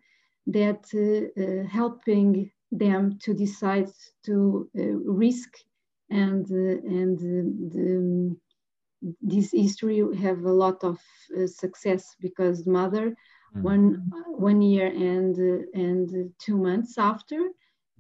that 0.48 0.84
uh, 0.94 1.42
uh, 1.42 1.68
helping 1.68 2.52
them 2.72 3.18
to 3.22 3.34
decide 3.34 3.90
to 4.26 4.70
uh, 4.78 4.82
risk 5.06 5.50
and 6.10 6.48
and 6.50 7.20
the, 7.72 8.36
this 9.22 9.52
history 9.52 10.04
have 10.18 10.44
a 10.44 10.52
lot 10.52 10.84
of 10.84 10.98
uh, 11.38 11.48
success 11.48 12.16
because 12.20 12.64
the 12.64 12.72
mother 12.72 13.16
mm. 13.56 13.62
one 13.62 14.12
one 14.50 14.62
year 14.62 14.88
and 14.88 15.38
and 15.74 16.34
two 16.40 16.58
months 16.58 16.98
after, 16.98 17.40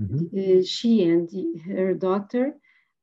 mm-hmm. 0.01 0.25
Uh, 0.37 0.63
she 0.65 1.03
and 1.09 1.29
her 1.65 1.93
daughter 1.93 2.55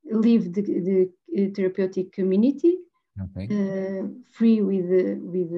leave 0.05 0.53
the, 0.53 0.61
the 0.61 1.09
uh, 1.37 1.49
therapeutic 1.55 2.11
community, 2.11 2.77
okay. 3.23 3.45
Uh, 3.49 4.07
free 4.31 4.61
with 4.61 4.89
with 5.33 5.51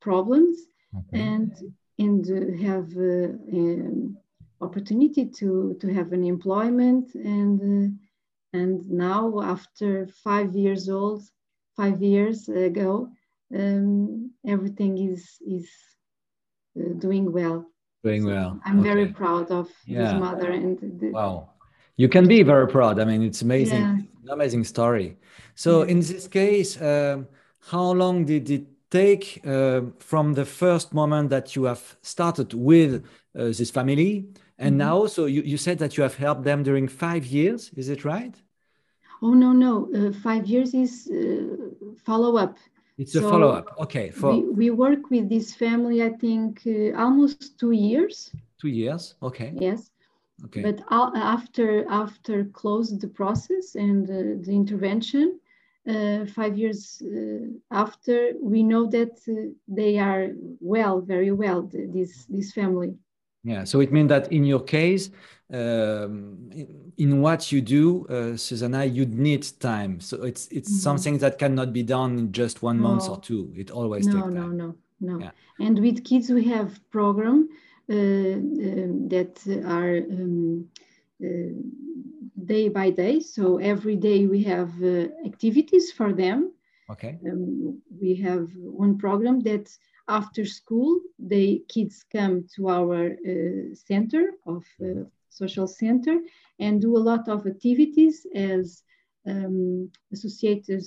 problems, 0.00 0.56
okay. 0.98 1.20
and 1.20 1.52
and 1.98 2.60
have 2.60 2.90
um, 2.96 4.16
opportunity 4.60 5.24
to 5.26 5.76
to 5.80 5.92
have 5.92 6.12
an 6.12 6.24
employment 6.24 7.14
and 7.14 7.98
and 8.52 8.90
now 8.90 9.40
after 9.40 10.06
five 10.06 10.54
years 10.54 10.88
old 10.88 11.22
five 11.76 12.02
years 12.02 12.48
ago 12.48 13.08
um, 13.54 14.30
everything 14.46 14.98
is 14.98 15.38
is 15.46 15.68
uh, 16.78 16.94
doing 16.98 17.32
well 17.32 17.66
doing 18.04 18.22
so 18.22 18.28
well 18.28 18.60
i'm 18.64 18.80
okay. 18.80 18.88
very 18.88 19.06
proud 19.08 19.50
of 19.50 19.68
yeah. 19.86 20.04
his 20.04 20.14
mother 20.14 20.50
and 20.50 20.78
the, 21.00 21.10
wow 21.10 21.48
you 21.96 22.08
can 22.08 22.26
be 22.26 22.42
very 22.42 22.68
proud 22.68 22.98
i 22.98 23.04
mean 23.04 23.22
it's 23.22 23.42
amazing 23.42 24.08
yeah. 24.24 24.32
amazing 24.32 24.64
story 24.64 25.16
so 25.54 25.82
yeah. 25.82 25.90
in 25.90 26.00
this 26.00 26.28
case 26.28 26.80
um, 26.80 27.26
how 27.70 27.90
long 27.92 28.24
did 28.24 28.48
it 28.50 28.66
take 28.90 29.40
uh, 29.46 29.82
from 29.98 30.34
the 30.34 30.44
first 30.44 30.92
moment 30.92 31.30
that 31.30 31.54
you 31.54 31.64
have 31.64 31.96
started 32.02 32.52
with 32.54 33.04
uh, 33.38 33.44
this 33.44 33.70
family 33.70 34.26
and 34.60 34.72
mm-hmm. 34.72 34.88
now, 34.90 35.06
so 35.06 35.24
you, 35.24 35.40
you 35.40 35.56
said 35.56 35.78
that 35.78 35.96
you 35.96 36.02
have 36.02 36.16
helped 36.16 36.44
them 36.44 36.62
during 36.62 36.86
five 36.86 37.24
years. 37.24 37.70
Is 37.76 37.88
it 37.88 38.04
right? 38.04 38.34
Oh, 39.22 39.32
no, 39.32 39.52
no. 39.52 39.88
Uh, 39.94 40.12
five 40.12 40.46
years 40.46 40.74
is 40.74 41.08
uh, 41.10 41.94
follow 42.04 42.36
up. 42.36 42.58
It's 43.00 43.14
so 43.14 43.26
a 43.26 43.30
follow 43.30 43.48
up. 43.48 43.66
Okay. 43.84 44.10
For... 44.10 44.32
We, 44.32 44.40
we 44.60 44.70
work 44.70 45.08
with 45.10 45.28
this 45.30 45.54
family, 45.54 46.02
I 46.02 46.10
think, 46.10 46.62
uh, 46.66 46.92
almost 47.04 47.58
two 47.58 47.72
years. 47.72 48.30
Two 48.60 48.68
years. 48.68 49.14
Okay. 49.22 49.54
Yes. 49.58 49.90
Okay. 50.44 50.62
But 50.62 50.78
after 50.90 51.68
after 51.88 52.44
closed 52.60 53.00
the 53.00 53.08
process 53.08 53.74
and 53.74 54.04
uh, 54.08 54.44
the 54.44 54.52
intervention, 54.62 55.40
uh, 55.88 56.26
five 56.26 56.54
years 56.62 57.02
uh, 57.02 57.46
after, 57.84 58.16
we 58.52 58.62
know 58.62 58.84
that 58.96 59.14
uh, 59.28 59.34
they 59.66 59.98
are 59.98 60.28
well, 60.60 61.00
very 61.00 61.32
well. 61.32 61.60
This 61.96 62.26
this 62.26 62.52
family. 62.52 62.92
Yeah, 63.42 63.64
so 63.64 63.80
it 63.80 63.92
means 63.92 64.08
that 64.08 64.30
in 64.32 64.44
your 64.44 64.60
case, 64.60 65.10
um, 65.52 66.50
in, 66.52 66.92
in, 66.98 67.20
what 67.20 67.50
you 67.50 67.60
do, 67.60 68.06
uh, 68.08 68.36
Susana, 68.36 68.84
you'd 68.84 69.14
need 69.14 69.46
time. 69.58 70.00
So 70.00 70.22
it's 70.22 70.46
it's 70.48 70.70
mm 70.70 70.76
-hmm. 70.76 70.82
something 70.82 71.18
that 71.18 71.38
cannot 71.38 71.72
be 71.72 71.82
done 71.82 72.18
in 72.18 72.32
just 72.32 72.62
one 72.62 72.78
no. 72.78 72.88
month 72.88 73.08
or 73.08 73.20
two. 73.20 73.50
It 73.54 73.70
always 73.70 74.06
no, 74.06 74.12
takes 74.12 74.24
time. 74.24 74.34
No, 74.34 74.52
no, 74.52 74.74
no, 74.98 75.18
yeah. 75.20 75.32
And 75.58 75.78
with 75.78 76.04
kids, 76.04 76.28
we 76.30 76.44
have 76.44 76.70
program 76.90 77.48
uh, 77.88 77.96
um, 77.96 79.08
that 79.08 79.46
are 79.64 79.96
um, 79.98 80.70
uh, 81.24 81.52
day 82.44 82.68
by 82.68 82.90
day. 82.90 83.20
So 83.20 83.58
every 83.58 83.96
day 83.96 84.26
we 84.26 84.42
have 84.44 84.70
uh, 84.82 85.08
activities 85.26 85.92
for 85.92 86.12
them. 86.12 86.52
Okay. 86.90 87.18
Um, 87.26 87.80
we 88.00 88.14
have 88.16 88.48
one 88.56 88.98
program 88.98 89.40
that 89.40 89.70
after 90.10 90.44
school, 90.46 91.00
the 91.18 91.64
kids 91.68 92.04
come 92.12 92.46
to 92.56 92.68
our 92.68 93.12
uh, 93.12 93.74
center 93.74 94.24
of 94.46 94.64
uh, 94.82 95.04
social 95.30 95.66
center 95.68 96.16
and 96.58 96.80
do 96.82 96.96
a 96.96 97.06
lot 97.10 97.28
of 97.28 97.46
activities 97.46 98.26
as 98.34 98.82
um, 99.26 99.90
associated, 100.12 100.82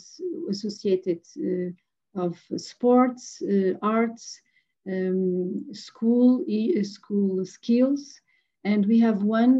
associated 0.50 1.22
uh, 1.38 2.22
of 2.22 2.38
sports, 2.58 3.42
uh, 3.42 3.74
arts, 3.82 4.42
um, 4.88 5.64
school, 5.74 6.44
school 6.84 7.46
skills. 7.46 8.22
And 8.64 8.86
we 8.86 9.00
have 9.00 9.24
one 9.24 9.60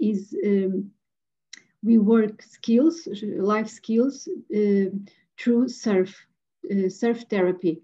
is 0.00 0.34
um, 0.46 0.90
we 1.82 1.98
work 1.98 2.42
skills, 2.42 3.08
life 3.22 3.68
skills 3.68 4.28
uh, 4.54 4.90
through 5.38 5.68
surf, 5.68 6.26
uh, 6.70 6.88
surf 6.88 7.24
therapy. 7.30 7.82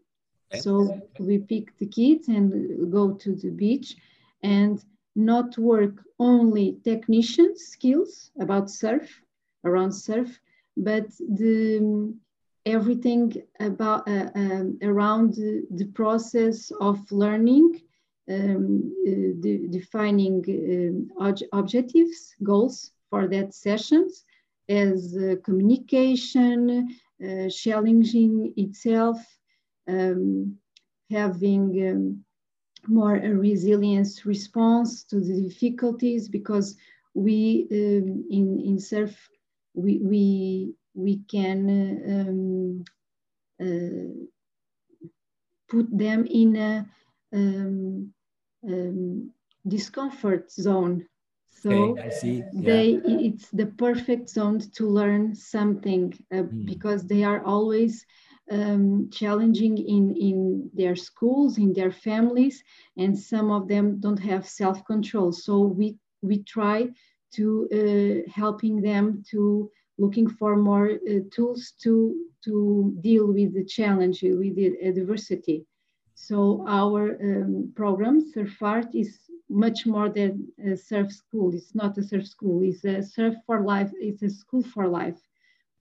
So 0.60 1.00
we 1.18 1.38
pick 1.38 1.76
the 1.78 1.86
kids 1.86 2.28
and 2.28 2.92
go 2.92 3.12
to 3.12 3.34
the 3.34 3.50
beach 3.50 3.96
and 4.42 4.82
not 5.14 5.56
work 5.58 6.04
only 6.18 6.78
technician 6.84 7.56
skills 7.56 8.30
about 8.38 8.70
surf, 8.70 9.20
around 9.64 9.92
surf, 9.92 10.40
but 10.76 11.08
the 11.18 12.14
everything 12.64 13.34
about 13.60 14.06
uh, 14.08 14.30
um, 14.34 14.78
around 14.82 15.34
the, 15.34 15.66
the, 15.72 15.86
process 15.86 16.70
of 16.80 16.98
learning, 17.10 17.82
um, 18.30 18.94
uh, 19.06 19.34
the, 19.40 19.66
defining 19.68 20.44
um, 20.48 21.26
ob 21.26 21.38
objectives, 21.52 22.36
goals 22.42 22.92
for 23.10 23.26
that 23.26 23.52
sessions 23.52 24.24
as 24.68 25.16
uh, 25.16 25.34
communication, 25.42 26.88
uh, 27.22 27.48
challenging 27.48 28.54
itself, 28.56 29.18
um, 29.88 30.56
having 31.10 31.88
um, 31.88 32.24
more 32.88 33.16
a 33.16 33.30
resilience 33.30 34.26
response 34.26 35.04
to 35.04 35.20
the 35.20 35.48
difficulties 35.48 36.28
because 36.28 36.76
we 37.14 37.66
um, 37.70 38.24
in 38.30 38.60
in 38.64 38.78
surf 38.78 39.14
we 39.74 39.98
we 39.98 40.74
we 40.94 41.20
can 41.30 42.84
uh, 43.60 43.64
uh, 43.64 44.12
put 45.68 45.86
them 45.96 46.26
in 46.26 46.56
a 46.56 46.86
um, 47.32 48.12
um, 48.68 49.30
discomfort 49.66 50.50
zone 50.50 51.06
so 51.62 51.70
okay, 51.70 52.02
I 52.02 52.08
see. 52.08 52.36
Yeah. 52.52 52.62
they 52.64 52.86
it's 53.04 53.48
the 53.50 53.66
perfect 53.66 54.28
zone 54.28 54.58
to 54.76 54.88
learn 54.88 55.34
something 55.34 56.12
uh, 56.32 56.42
mm. 56.42 56.66
because 56.66 57.04
they 57.04 57.22
are 57.22 57.44
always 57.44 58.04
um, 58.50 59.08
challenging 59.10 59.78
in, 59.78 60.14
in 60.16 60.70
their 60.74 60.96
schools, 60.96 61.58
in 61.58 61.72
their 61.72 61.92
families, 61.92 62.62
and 62.96 63.18
some 63.18 63.50
of 63.50 63.68
them 63.68 64.00
don't 64.00 64.18
have 64.18 64.46
self-control. 64.46 65.32
So 65.32 65.60
we, 65.60 65.96
we 66.22 66.42
try 66.42 66.88
to 67.34 67.68
uh, 67.72 68.30
helping 68.30 68.82
them 68.82 69.22
to 69.30 69.70
looking 69.98 70.28
for 70.28 70.56
more 70.56 70.90
uh, 70.90 71.20
tools 71.34 71.72
to, 71.82 72.14
to 72.44 72.96
deal 73.00 73.26
with 73.26 73.54
the 73.54 73.64
challenge, 73.64 74.22
with 74.22 74.56
the 74.56 74.76
adversity. 74.82 75.64
So 76.14 76.64
our 76.68 77.18
um, 77.22 77.72
program, 77.74 78.20
Surf 78.20 78.62
Art, 78.62 78.94
is 78.94 79.18
much 79.48 79.86
more 79.86 80.08
than 80.08 80.48
a 80.64 80.76
surf 80.76 81.12
school. 81.12 81.54
It's 81.54 81.74
not 81.74 81.98
a 81.98 82.02
surf 82.02 82.26
school. 82.26 82.62
It's 82.62 82.84
a 82.84 83.02
surf 83.02 83.34
for 83.46 83.60
life. 83.62 83.90
It's 84.00 84.22
a 84.22 84.30
school 84.30 84.62
for 84.62 84.88
life 84.88 85.20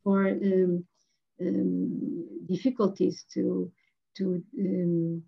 for 0.04 0.28
um, 0.28 0.84
um, 1.39 2.31
difficulties 2.47 3.25
to 3.34 3.71
to 4.17 4.43
um, 4.60 5.23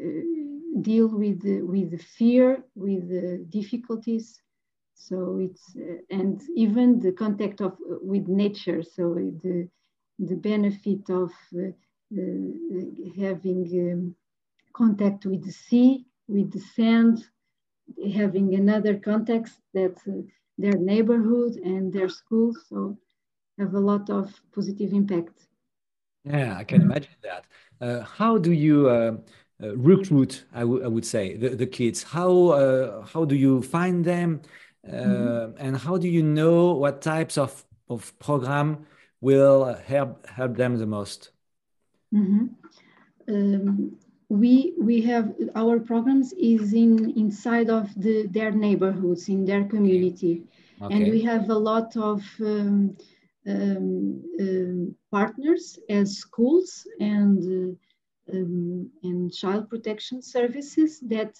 uh, 0.00 0.82
deal 0.82 1.08
with 1.08 1.42
the, 1.42 1.62
with 1.62 1.90
the 1.90 1.98
fear, 1.98 2.62
with 2.76 3.08
the 3.08 3.44
difficulties. 3.48 4.40
So 4.94 5.38
it's 5.40 5.74
uh, 5.76 5.98
and 6.10 6.40
even 6.54 7.00
the 7.00 7.12
contact 7.12 7.60
of 7.60 7.76
with 8.02 8.28
nature. 8.28 8.82
So 8.82 9.14
the 9.14 9.68
the 10.18 10.36
benefit 10.36 11.08
of 11.10 11.32
uh, 11.56 11.72
having 13.20 13.62
um, 13.92 14.14
contact 14.72 15.26
with 15.26 15.44
the 15.44 15.52
sea, 15.52 16.06
with 16.28 16.52
the 16.52 16.60
sand, 16.60 17.24
having 18.14 18.54
another 18.54 18.98
context 18.98 19.54
that 19.74 19.96
uh, 20.08 20.22
their 20.58 20.78
neighborhood 20.78 21.54
and 21.56 21.92
their 21.92 22.08
school. 22.08 22.52
So 22.68 22.98
have 23.58 23.74
a 23.74 23.80
lot 23.80 24.10
of 24.10 24.32
positive 24.54 24.92
impact. 24.92 25.47
Yeah, 26.24 26.56
I 26.56 26.64
can 26.64 26.82
imagine 26.82 27.10
that. 27.22 27.44
Uh, 27.80 28.02
how 28.02 28.38
do 28.38 28.52
you 28.52 28.88
uh, 28.88 29.16
uh, 29.62 29.76
recruit? 29.76 30.44
I, 30.52 30.64
would 30.64 31.06
say 31.06 31.36
the, 31.36 31.50
the 31.50 31.66
kids. 31.66 32.02
How 32.02 32.48
uh, 32.48 33.04
how 33.06 33.24
do 33.24 33.36
you 33.36 33.62
find 33.62 34.04
them, 34.04 34.42
uh, 34.86 34.92
mm-hmm. 34.92 35.56
and 35.58 35.76
how 35.76 35.96
do 35.96 36.08
you 36.08 36.22
know 36.22 36.72
what 36.72 37.02
types 37.02 37.38
of 37.38 37.64
of 37.88 38.16
program 38.18 38.86
will 39.20 39.74
help 39.86 40.26
help 40.26 40.56
them 40.56 40.76
the 40.76 40.86
most? 40.86 41.30
Mm-hmm. 42.12 42.46
Um, 43.28 43.96
we 44.28 44.74
we 44.78 45.00
have 45.02 45.34
our 45.54 45.78
programs 45.78 46.32
is 46.34 46.72
in 46.74 47.10
inside 47.16 47.70
of 47.70 47.88
the 47.96 48.26
their 48.26 48.50
neighborhoods 48.50 49.28
in 49.28 49.44
their 49.44 49.64
community, 49.64 50.42
okay. 50.82 50.94
and 50.94 51.10
we 51.10 51.22
have 51.22 51.48
a 51.50 51.58
lot 51.58 51.96
of. 51.96 52.22
Um, 52.40 52.96
um, 53.46 54.22
um, 54.40 54.94
partners 55.10 55.78
as 55.88 56.18
schools 56.18 56.86
and, 57.00 57.42
uh, 57.68 58.36
um, 58.36 58.90
and 59.02 59.32
child 59.32 59.68
protection 59.68 60.20
services 60.22 61.00
that 61.00 61.36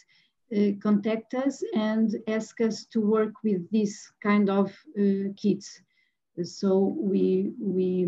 uh, 0.57 0.73
contact 0.83 1.35
us 1.35 1.63
and 1.75 2.17
ask 2.27 2.61
us 2.61 2.87
to 2.87 3.01
work 3.01 3.35
with 3.45 3.71
this 3.71 4.11
kind 4.23 4.49
of 4.49 4.71
uh, 4.99 5.33
kids. 5.37 5.83
So 6.43 6.97
we, 6.97 7.53
we 7.61 8.07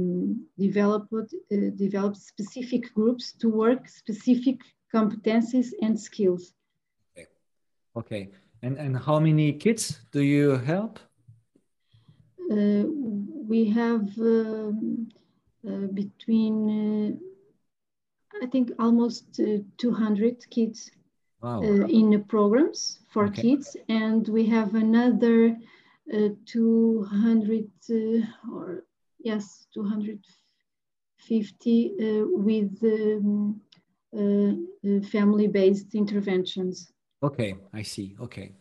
developed, 0.59 1.13
uh, 1.13 1.57
developed 1.77 2.17
specific 2.17 2.95
groups 2.95 3.33
to 3.41 3.49
work 3.49 3.89
specific 3.89 4.61
competencies 4.95 5.69
and 5.83 5.99
skills. 5.99 6.55
Okay. 7.17 7.27
Okay. 7.97 8.31
And 8.63 8.77
and 8.79 8.97
how 8.97 9.19
many 9.19 9.53
kids 9.53 10.01
do 10.13 10.21
you 10.21 10.57
help? 10.59 10.99
Uh, 12.51 12.85
we 13.49 13.65
have 13.71 14.09
um, 14.19 15.09
uh, 15.69 15.87
between 15.95 16.71
uh, 16.71 17.13
I 18.43 18.47
think 18.47 18.73
almost 18.79 19.39
uh, 19.39 19.59
200 19.79 20.49
kids 20.51 20.91
Wow. 21.43 21.63
in 21.63 22.11
the 22.11 22.19
programs 22.19 22.99
for 23.13 23.25
Okay. 23.27 23.43
kids, 23.43 23.77
and 23.89 24.27
we 24.29 24.47
have 24.47 24.75
another 24.75 25.57
uh, 26.13 26.29
200 26.47 27.71
uh, 27.91 28.21
or 28.53 28.85
yes 29.19 29.67
250 29.73 31.95
uh, 32.01 32.25
with 32.33 32.83
um, 32.83 33.61
family-based 35.11 35.95
interventions. 35.95 36.93
Okay, 37.23 37.55
I 37.73 37.83
see. 37.83 38.17
Okay. 38.21 38.53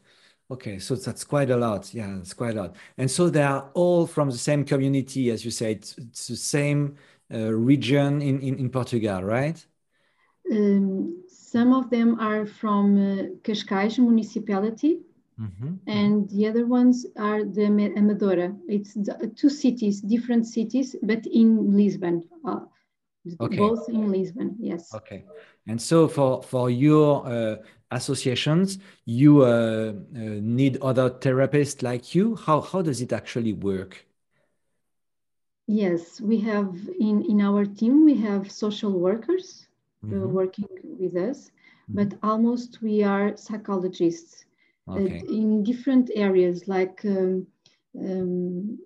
Okay, 0.51 0.79
so 0.79 0.95
that's 0.95 1.23
quite 1.23 1.51
a 1.51 1.57
lot. 1.57 1.93
Yeah, 1.93 2.17
it's 2.17 2.33
quite 2.33 2.57
a 2.57 2.61
lot. 2.61 2.75
And 2.97 3.09
so 3.09 3.29
they 3.29 3.43
are 3.43 3.69
all 3.75 4.07
from 4.07 4.31
the 4.31 4.37
same 4.37 4.63
community, 4.63 5.29
as 5.29 5.45
you 5.45 5.51
said. 5.51 5.77
It's, 5.77 5.97
it's 5.97 6.27
the 6.27 6.35
same 6.35 6.95
uh, 7.31 7.53
region 7.53 8.21
in, 8.21 8.39
in, 8.41 8.57
in 8.57 8.69
Portugal, 8.69 9.21
right? 9.21 9.63
Um, 10.51 11.23
some 11.27 11.73
of 11.73 11.91
them 11.91 12.19
are 12.19 12.47
from 12.47 12.97
uh, 12.97 13.23
Cascais 13.43 13.99
municipality, 13.99 15.01
Mm-hmm. 15.39 15.75
and 15.87 16.29
the 16.31 16.47
other 16.47 16.65
ones 16.65 17.05
are 17.15 17.45
the 17.45 17.61
Amadora. 17.61 18.53
It's 18.67 18.93
the, 18.93 19.31
two 19.37 19.49
cities, 19.49 20.01
different 20.01 20.45
cities, 20.45 20.97
but 21.01 21.25
in 21.27 21.77
Lisbon. 21.77 22.27
Uh, 22.43 22.59
Okay. 23.39 23.57
Both 23.57 23.89
in 23.89 24.11
Lisbon, 24.11 24.55
yes. 24.59 24.93
Okay. 24.93 25.25
And 25.67 25.79
so 25.79 26.07
for 26.07 26.41
for 26.41 26.69
your 26.69 27.25
uh, 27.27 27.55
associations, 27.91 28.77
you 29.05 29.41
uh, 29.43 29.93
uh, 30.15 30.19
need 30.41 30.77
other 30.81 31.09
therapists 31.09 31.81
like 31.83 32.15
you. 32.15 32.35
How 32.35 32.61
how 32.61 32.81
does 32.81 33.01
it 33.01 33.11
actually 33.13 33.53
work? 33.53 34.05
Yes, 35.67 36.19
we 36.19 36.39
have 36.41 36.75
in, 36.99 37.23
in 37.29 37.41
our 37.41 37.65
team, 37.65 38.05
we 38.05 38.15
have 38.17 38.51
social 38.51 38.91
workers 38.99 39.67
uh, 40.11 40.17
Mhm. 40.17 40.27
working 40.27 40.67
with 40.83 41.15
us, 41.15 41.51
Mhm. 41.87 42.09
but 42.09 42.17
almost 42.23 42.81
we 42.81 43.03
are 43.03 43.37
psychologists 43.37 44.45
uh, 44.97 45.01
Okay. 45.01 45.21
in 45.29 45.63
different 45.63 46.09
areas 46.15 46.67
like 46.67 46.99
um, 47.05 47.47
um, 47.99 48.79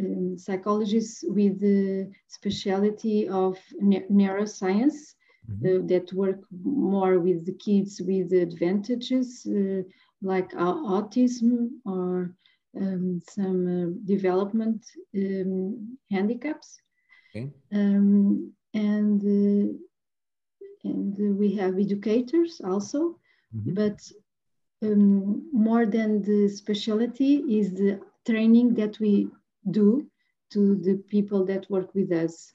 um, 0.00 0.36
psychologists 0.38 1.24
with 1.28 1.60
the 1.60 2.10
specialty 2.28 3.28
of 3.28 3.58
ne- 3.80 4.06
neuroscience 4.10 5.14
Mhm. 5.48 5.66
uh, 5.66 5.80
that 5.86 6.12
work 6.14 6.40
more 6.64 7.18
with 7.18 7.44
the 7.46 7.52
kids 7.66 8.00
with 8.06 8.32
advantages 8.32 9.46
uh, 9.46 9.82
like 10.22 10.50
autism 10.52 11.68
or 11.84 12.32
um, 12.80 13.20
some 13.28 13.60
uh, 13.66 13.86
development 14.06 14.84
um, 15.16 15.96
handicaps. 16.10 16.80
Okay. 17.30 17.52
Um, 17.72 18.52
and 18.74 19.20
uh, 19.22 19.72
and 20.84 21.38
we 21.38 21.54
have 21.56 21.78
educators 21.78 22.60
also, 22.64 23.16
Mhm. 23.52 23.74
but 23.74 23.98
um, 24.82 25.48
more 25.52 25.86
than 25.86 26.22
the 26.22 26.48
specialty 26.48 27.36
is 27.58 27.72
the 27.74 28.00
training 28.26 28.74
that 28.74 28.98
we 29.00 29.28
do 29.70 30.06
to 30.52 30.76
the 30.76 30.96
people 31.08 31.44
that 31.46 31.68
work 31.70 31.94
with 31.94 32.12
us 32.12 32.52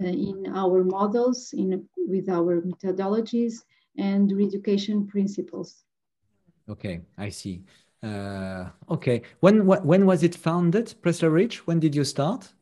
in 0.00 0.46
our 0.54 0.84
models, 0.84 1.52
in 1.52 1.86
with 1.96 2.28
our 2.28 2.60
methodologies 2.62 3.64
and 3.98 4.32
education 4.32 5.06
principles. 5.06 5.84
Okay, 6.68 7.00
I 7.18 7.28
see. 7.28 7.62
Uh, 8.02 8.70
okay. 8.90 9.22
When 9.40 9.60
wh- 9.60 9.84
when 9.84 10.06
was 10.06 10.22
it 10.22 10.34
founded, 10.34 10.94
Pressley 11.02 11.28
Ridge? 11.28 11.58
When 11.66 11.78
did 11.78 11.94
you 11.94 12.04
start? 12.04 12.52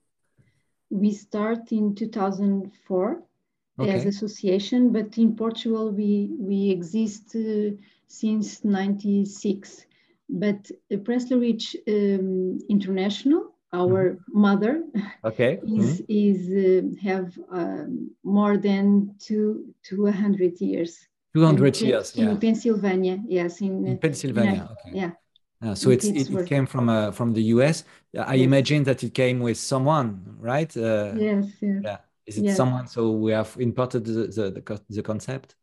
We 0.90 1.12
start 1.12 1.72
in 1.72 1.94
2004 1.94 3.22
as 3.78 4.04
association, 4.04 4.92
but 4.92 5.16
in 5.16 5.36
Portugal 5.36 5.90
we 5.90 6.30
we 6.38 6.70
exist 6.70 7.34
uh, 7.36 7.70
since 8.06 8.64
96. 8.64 9.86
But 10.28 10.70
uh, 10.92 10.96
Pressley 10.98 11.38
Ridge 11.38 11.76
um, 11.88 12.58
International, 12.68 13.49
our 13.72 14.18
mother, 14.28 14.82
Okay. 15.24 15.60
is 15.66 16.02
is 16.08 16.40
uh, 16.50 16.88
have 17.02 17.38
um, 17.50 18.10
more 18.24 18.56
than 18.56 19.14
two 19.18 19.74
two 19.82 20.06
hundred 20.06 20.60
years. 20.60 20.98
Two 21.34 21.44
hundred 21.44 21.76
in, 21.76 21.80
Pen- 21.80 21.88
years. 21.88 22.16
in 22.16 22.28
Yeah. 22.28 22.36
Pennsylvania. 22.36 23.18
Yes, 23.28 23.60
in, 23.60 23.86
In 23.86 23.98
Pennsylvania. 23.98 24.52
United- 24.52 24.72
Okay. 24.72 24.98
Yeah. 24.98 25.10
Uh, 25.62 25.74
so 25.74 25.90
it's 25.90 26.06
it, 26.06 26.30
it 26.30 26.46
came 26.46 26.66
from 26.66 26.88
uh, 26.88 27.10
from 27.12 27.34
the 27.34 27.42
US. 27.54 27.84
I 28.16 28.34
Yes. 28.36 28.44
imagine 28.46 28.84
that 28.84 29.02
it 29.02 29.12
came 29.14 29.40
with 29.40 29.58
someone, 29.58 30.36
right? 30.40 30.74
Uh, 30.76 31.12
Yes. 31.16 31.46
Yes. 31.60 31.82
Yeah. 31.84 31.98
Is 32.26 32.38
it 32.38 32.44
Yes. 32.44 32.56
someone? 32.56 32.86
So 32.86 33.10
we 33.10 33.32
have 33.32 33.50
imported 33.58 34.04
the 34.04 34.12
the, 34.26 34.50
the, 34.50 34.80
the 34.88 35.02
concept. 35.02 35.56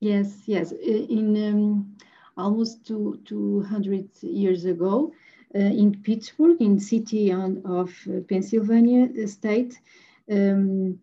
Yes, 0.00 0.42
yes. 0.46 0.72
In 0.72 1.36
um, 1.36 1.96
almost 2.36 2.84
two, 2.86 3.20
200 3.24 4.08
years 4.22 4.64
ago, 4.64 5.12
in 5.58 6.00
Pittsburgh, 6.02 6.60
in 6.60 6.78
city 6.80 7.30
of 7.32 7.90
uh, 8.08 8.20
Pennsylvania 8.28 9.08
uh, 9.22 9.26
state, 9.26 9.78
um, 10.30 10.98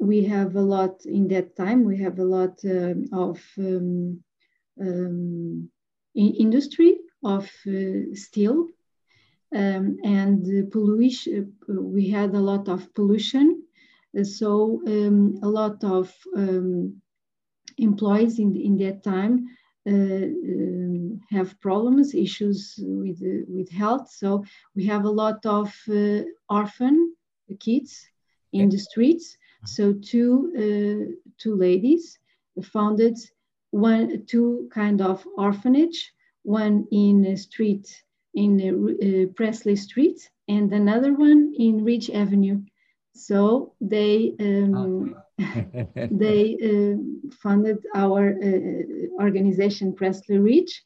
we 0.00 0.24
have 0.24 0.54
a 0.56 0.60
lot 0.62 1.04
in 1.04 1.28
that 1.28 1.56
time. 1.56 1.84
We 1.84 1.98
have 1.98 2.18
a 2.18 2.24
lot 2.24 2.58
um, 2.64 3.04
of 3.12 3.38
um, 3.58 4.20
um, 4.80 5.68
in- 6.14 6.34
industry 6.46 6.96
of 7.24 7.44
uh, 7.66 8.14
steel 8.14 8.66
um, 9.54 9.96
and 10.04 10.70
pollution. 10.70 11.52
We 11.68 12.08
had 12.10 12.34
a 12.34 12.40
lot 12.50 12.68
of 12.74 12.80
pollution, 12.94 13.46
Uh, 14.18 14.24
so 14.40 14.50
um, 14.94 15.18
a 15.42 15.48
lot 15.60 15.76
of 15.84 16.06
um, 16.36 17.02
employees 17.78 18.38
in, 18.38 18.50
in 18.56 18.76
that 18.78 19.02
time 19.02 19.34
uh, 19.36 19.63
um, 19.86 21.20
have 21.30 21.60
problems, 21.60 22.14
issues 22.14 22.78
with, 22.78 23.22
uh, 23.22 23.44
with 23.48 23.70
health. 23.70 24.10
So 24.10 24.44
we 24.74 24.86
have 24.86 25.04
a 25.04 25.10
lot 25.10 25.44
of 25.46 25.74
uh, 25.88 26.22
orphan 26.48 27.14
kids 27.60 28.06
in 28.52 28.68
the 28.68 28.78
streets. 28.78 29.36
So 29.64 29.92
two, 29.92 30.52
uh, 30.56 31.30
two 31.38 31.56
ladies 31.56 32.18
founded 32.62 33.16
one, 33.70 34.24
two 34.26 34.68
kind 34.72 35.00
of 35.00 35.26
orphanage, 35.36 36.12
one 36.42 36.86
in 36.92 37.24
a 37.26 37.36
street, 37.36 38.04
in 38.34 38.60
uh, 38.60 39.06
uh, 39.06 39.26
Presley 39.34 39.76
Street, 39.76 40.30
and 40.48 40.72
another 40.72 41.12
one 41.14 41.52
in 41.58 41.84
Ridge 41.84 42.10
Avenue. 42.10 42.62
So 43.14 43.74
they 43.80 44.34
um, 44.40 45.14
they 46.10 46.56
uh, 46.70 46.96
funded 47.42 47.78
our 47.94 48.22
uh, 48.30 49.22
organization 49.22 49.94
Pressley 49.94 50.38
Ridge 50.38 50.82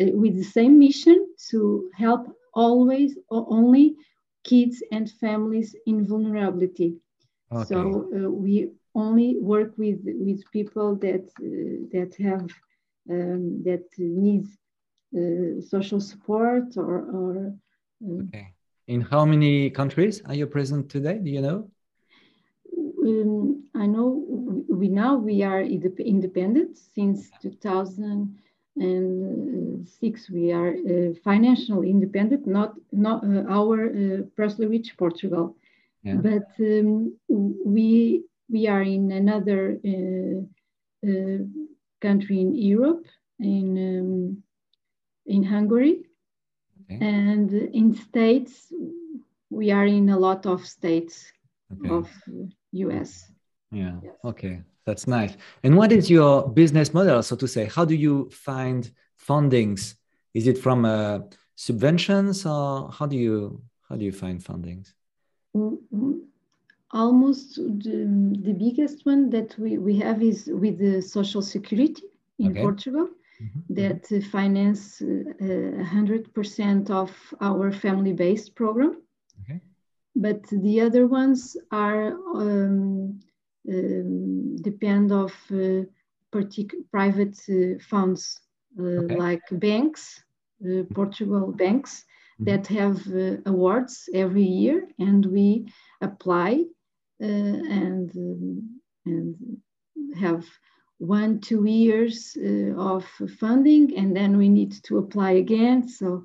uh, 0.00 0.06
with 0.12 0.36
the 0.36 0.44
same 0.44 0.78
mission 0.78 1.26
to 1.50 1.90
help 1.94 2.26
always 2.54 3.16
o- 3.30 3.46
only 3.50 3.94
kids 4.44 4.82
and 4.92 5.10
families 5.10 5.74
in 5.86 6.06
vulnerability. 6.06 6.96
Okay. 7.52 7.64
So 7.66 8.08
uh, 8.14 8.30
we 8.30 8.70
only 8.94 9.36
work 9.40 9.72
with 9.78 10.00
with 10.04 10.42
people 10.52 10.96
that 10.96 11.24
uh, 11.40 11.86
that 11.92 12.14
have 12.28 12.48
um, 13.10 13.62
that 13.64 13.84
need 13.98 14.44
uh, 15.16 15.60
social 15.60 16.00
support 16.00 16.76
or 16.76 16.96
or 17.18 17.54
uh, 18.04 18.22
okay. 18.22 18.54
In 18.88 19.02
how 19.02 19.24
many 19.26 19.70
countries 19.70 20.22
are 20.24 20.34
you 20.34 20.46
present 20.46 20.88
today? 20.88 21.18
Do 21.18 21.28
you 21.30 21.42
know? 21.42 21.70
um, 23.06 23.62
I 23.74 23.86
know 23.86 24.24
we 24.68 24.88
now 24.88 25.16
we 25.16 25.42
are 25.42 25.60
independent 25.60 26.78
since 26.94 27.28
2006. 27.42 30.30
We 30.30 30.52
are 30.52 30.70
uh, 30.70 31.12
financially 31.22 31.90
independent, 31.90 32.46
not 32.46 32.76
not 32.90 33.22
uh, 33.24 33.44
our 33.48 33.90
uh, 33.90 34.22
Pressley 34.36 34.66
Ridge 34.66 34.96
Portugal, 34.96 35.54
Yeah. 36.02 36.22
but 36.22 36.48
um, 36.58 37.12
we 37.28 38.24
we 38.48 38.68
are 38.68 38.82
in 38.82 39.12
another 39.12 39.78
uh, 39.84 40.40
uh, 41.08 41.38
country 42.00 42.40
in 42.40 42.54
Europe, 42.54 43.04
in 43.38 43.76
um, 43.88 44.42
in 45.26 45.42
Hungary, 45.44 46.07
Okay. 46.90 47.04
and 47.04 47.52
in 47.52 47.94
states. 47.94 48.72
We 49.50 49.70
are 49.70 49.86
in 49.86 50.10
a 50.10 50.18
lot 50.18 50.44
of 50.46 50.66
states 50.66 51.32
Okay. 51.72 51.88
of 51.90 52.10
US. 52.72 53.30
Yeah. 53.70 53.96
Yes. 54.02 54.14
Okay. 54.24 54.62
That's 54.84 55.06
nice. 55.06 55.36
And 55.62 55.76
what 55.76 55.92
is 55.92 56.08
your 56.08 56.48
business 56.48 56.94
model, 56.94 57.22
so 57.22 57.36
to 57.36 57.46
say? 57.46 57.66
How 57.66 57.84
do 57.84 57.94
you 57.94 58.30
find 58.30 58.90
fundings? 59.18 59.94
Is 60.32 60.46
it 60.46 60.56
from 60.56 60.84
uh, 60.84 61.20
subventions, 61.56 62.46
or 62.46 62.90
how 62.90 63.06
do 63.06 63.16
you 63.16 63.60
how 63.88 63.96
do 63.96 64.04
you 64.04 64.12
find 64.12 64.40
fundings? 64.40 64.92
Mm, 65.54 65.78
mm. 65.94 66.20
almost 66.90 67.56
the, 67.56 67.96
the 68.42 68.52
biggest 68.52 69.04
one 69.04 69.28
that 69.30 69.58
we, 69.58 69.76
we 69.78 69.98
have 69.98 70.22
is 70.22 70.46
with 70.46 70.78
the 70.78 71.02
social 71.02 71.42
security 71.42 72.02
in 72.38 72.52
okay. 72.52 72.62
Portugal 72.62 73.08
mm-hmm. 73.40 73.74
that 73.74 74.06
finance 74.30 75.00
uh, 75.00 75.04
100% 75.04 76.90
of 76.90 77.10
our 77.40 77.72
family-based 77.72 78.54
program. 78.54 79.02
Okay. 79.42 79.60
But 80.14 80.42
the 80.48 80.80
other 80.80 81.06
ones 81.06 81.56
are 81.70 82.12
um, 82.34 83.20
um, 83.68 84.56
depend 84.56 85.12
of 85.12 85.32
uh, 85.50 85.84
partic- 86.32 86.74
private 86.90 87.38
uh, 87.48 87.78
funds 87.88 88.40
uh, 88.78 88.82
okay. 88.82 89.16
like 89.16 89.42
banks, 89.52 90.22
uh, 90.64 90.82
Portugal 90.94 91.52
banks 91.52 92.04
mm-hmm. 92.40 92.44
that 92.44 92.66
have 92.66 92.98
uh, 93.14 93.36
awards 93.46 94.08
every 94.14 94.44
year, 94.44 94.88
and 94.98 95.26
we 95.26 95.66
apply 96.00 96.64
and 97.20 98.10
um, 98.16 98.80
and 99.04 99.34
have 100.16 100.46
one 100.98 101.40
two 101.40 101.64
years 101.64 102.36
of 102.76 103.04
funding, 103.38 103.96
and 103.96 104.14
then 104.14 104.36
we 104.36 104.48
need 104.48 104.72
to 104.84 104.98
apply 104.98 105.32
again. 105.32 105.88
So 105.88 106.24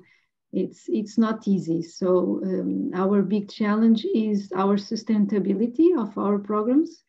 it's 0.52 0.88
it's 0.88 1.18
not 1.18 1.48
easy. 1.48 1.82
So 1.82 2.40
um, 2.44 2.90
our 2.94 3.22
big 3.22 3.48
challenge 3.48 4.06
is 4.14 4.52
our 4.54 4.76
sustainability 4.76 5.98
of 5.98 6.16
our 6.16 6.38
programs 6.38 7.02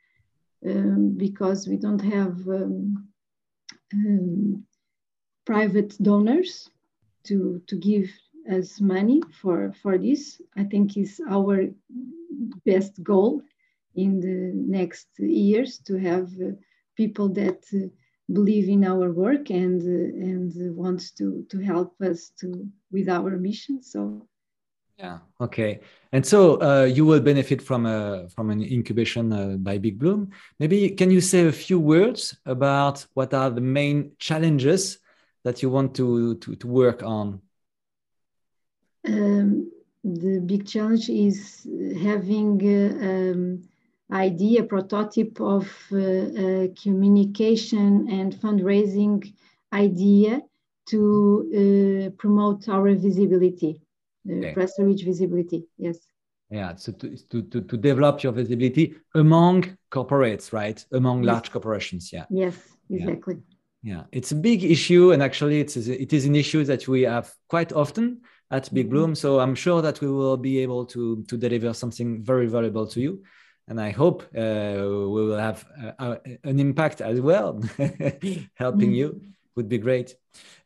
um, 0.65 1.15
because 1.15 1.67
we 1.67 1.77
don't 1.77 2.03
have 2.03 2.35
um, 2.47 3.07
um, 3.93 4.63
private 5.45 5.95
donors 6.01 6.69
to 7.25 7.61
to 7.67 7.75
give 7.75 8.09
us 8.51 8.81
money 8.81 9.21
for 9.41 9.73
for 9.81 9.97
this. 9.97 10.41
I 10.57 10.63
think 10.63 10.97
is 10.97 11.21
our 11.29 11.67
best 12.65 13.03
goal 13.03 13.41
in 13.95 14.19
the 14.19 14.51
next 14.53 15.07
years 15.19 15.77
to 15.79 15.97
have 15.97 16.29
uh, 16.41 16.51
people 16.95 17.29
that 17.29 17.63
uh, 17.73 17.87
believe 18.31 18.69
in 18.69 18.83
our 18.83 19.11
work 19.11 19.49
and 19.49 19.81
uh, 19.81 20.29
and 20.29 20.75
wants 20.75 21.11
to 21.11 21.45
to 21.49 21.59
help 21.59 21.99
us 22.01 22.31
to 22.39 22.67
with 22.91 23.09
our 23.09 23.37
mission. 23.37 23.81
So 23.81 24.27
yeah. 24.97 25.19
Okay. 25.41 25.81
And 26.13 26.25
so 26.25 26.61
uh, 26.61 26.85
you 26.85 27.05
will 27.05 27.19
benefit 27.19 27.61
from 27.61 27.85
a 27.85 28.29
from 28.29 28.49
an 28.49 28.61
incubation 28.61 29.33
uh, 29.33 29.57
by 29.57 29.77
Big 29.77 29.99
Bloom. 29.99 30.31
Maybe 30.59 30.89
can 30.91 31.11
you 31.11 31.21
say 31.21 31.47
a 31.47 31.51
few 31.51 31.79
words 31.79 32.37
about 32.45 33.05
what 33.13 33.33
are 33.33 33.49
the 33.49 33.61
main 33.61 34.13
challenges 34.19 34.99
that 35.43 35.61
you 35.61 35.69
want 35.69 35.95
to 35.95 36.35
to, 36.35 36.55
to 36.55 36.67
work 36.67 37.03
on? 37.03 37.41
Um, 39.05 39.71
the 40.03 40.39
big 40.39 40.65
challenge 40.65 41.09
is 41.09 41.67
having 42.01 42.61
uh, 42.63 43.05
um, 43.05 43.67
idea 44.11 44.63
prototype 44.63 45.39
of 45.39 45.67
uh, 45.91 45.97
uh, 45.97 46.67
communication 46.81 48.07
and 48.09 48.33
fundraising 48.35 49.33
idea 49.73 50.41
to 50.87 52.09
uh, 52.09 52.09
promote 52.17 52.69
our 52.69 52.93
visibility 52.93 53.81
okay. 54.29 54.53
press 54.53 54.73
reach 54.79 55.03
visibility. 55.03 55.65
Yes. 55.77 55.99
Yeah, 56.49 56.75
so 56.75 56.91
to, 56.91 57.17
to, 57.41 57.61
to, 57.61 57.77
develop 57.77 58.21
your 58.21 58.31
visibility 58.31 58.95
among 59.15 59.77
corporates, 59.91 60.53
right? 60.53 60.83
Among 60.91 61.23
yes. 61.23 61.31
large 61.31 61.51
corporations. 61.51 62.13
Yeah. 62.13 62.25
Yes, 62.29 62.55
exactly. 62.89 63.37
Yeah. 63.81 63.93
yeah. 63.95 64.03
it's 64.11 64.31
a 64.31 64.35
big 64.35 64.63
issue, 64.63 65.11
and 65.11 65.23
actually, 65.23 65.59
it's 65.59 65.75
it 65.75 66.13
is 66.13 66.25
an 66.25 66.35
issue 66.35 66.63
that 66.65 66.87
we 66.87 67.01
have 67.01 67.33
quite 67.47 67.73
often 67.73 68.21
at 68.51 68.71
Big 68.71 68.85
mm-hmm. 68.85 68.91
Bloom. 68.91 69.15
So 69.15 69.39
I'm 69.39 69.55
sure 69.55 69.81
that 69.81 70.01
we 70.01 70.07
will 70.07 70.37
be 70.37 70.59
able 70.59 70.85
to 70.85 71.23
to 71.23 71.35
deliver 71.35 71.73
something 71.73 72.23
very 72.23 72.45
valuable 72.45 72.85
to 72.87 73.01
you, 73.01 73.23
and 73.67 73.81
I 73.81 73.89
hope 73.89 74.23
uh, 74.35 74.73
we 74.77 75.25
will 75.25 75.37
have 75.37 75.65
uh, 75.97 76.17
an 76.43 76.59
impact 76.59 77.01
as 77.01 77.19
well, 77.19 77.61
helping 78.55 78.89
mm-hmm. 78.89 78.93
you 78.93 79.21
would 79.55 79.69
be 79.69 79.77
great. 79.77 80.15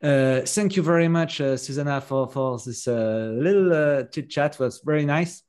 Uh, 0.02 0.42
thank 0.42 0.76
you 0.76 0.84
very 0.84 1.08
much, 1.08 1.42
uh, 1.42 1.56
Susana, 1.58 2.02
for, 2.02 2.28
for 2.28 2.58
this 2.58 2.88
uh, 2.88 3.32
little 3.34 3.72
uh, 3.74 4.04
chit 4.04 4.30
chat. 4.30 4.56
It 4.56 4.60
was 4.60 4.82
very 4.84 5.06
nice. 5.06 5.44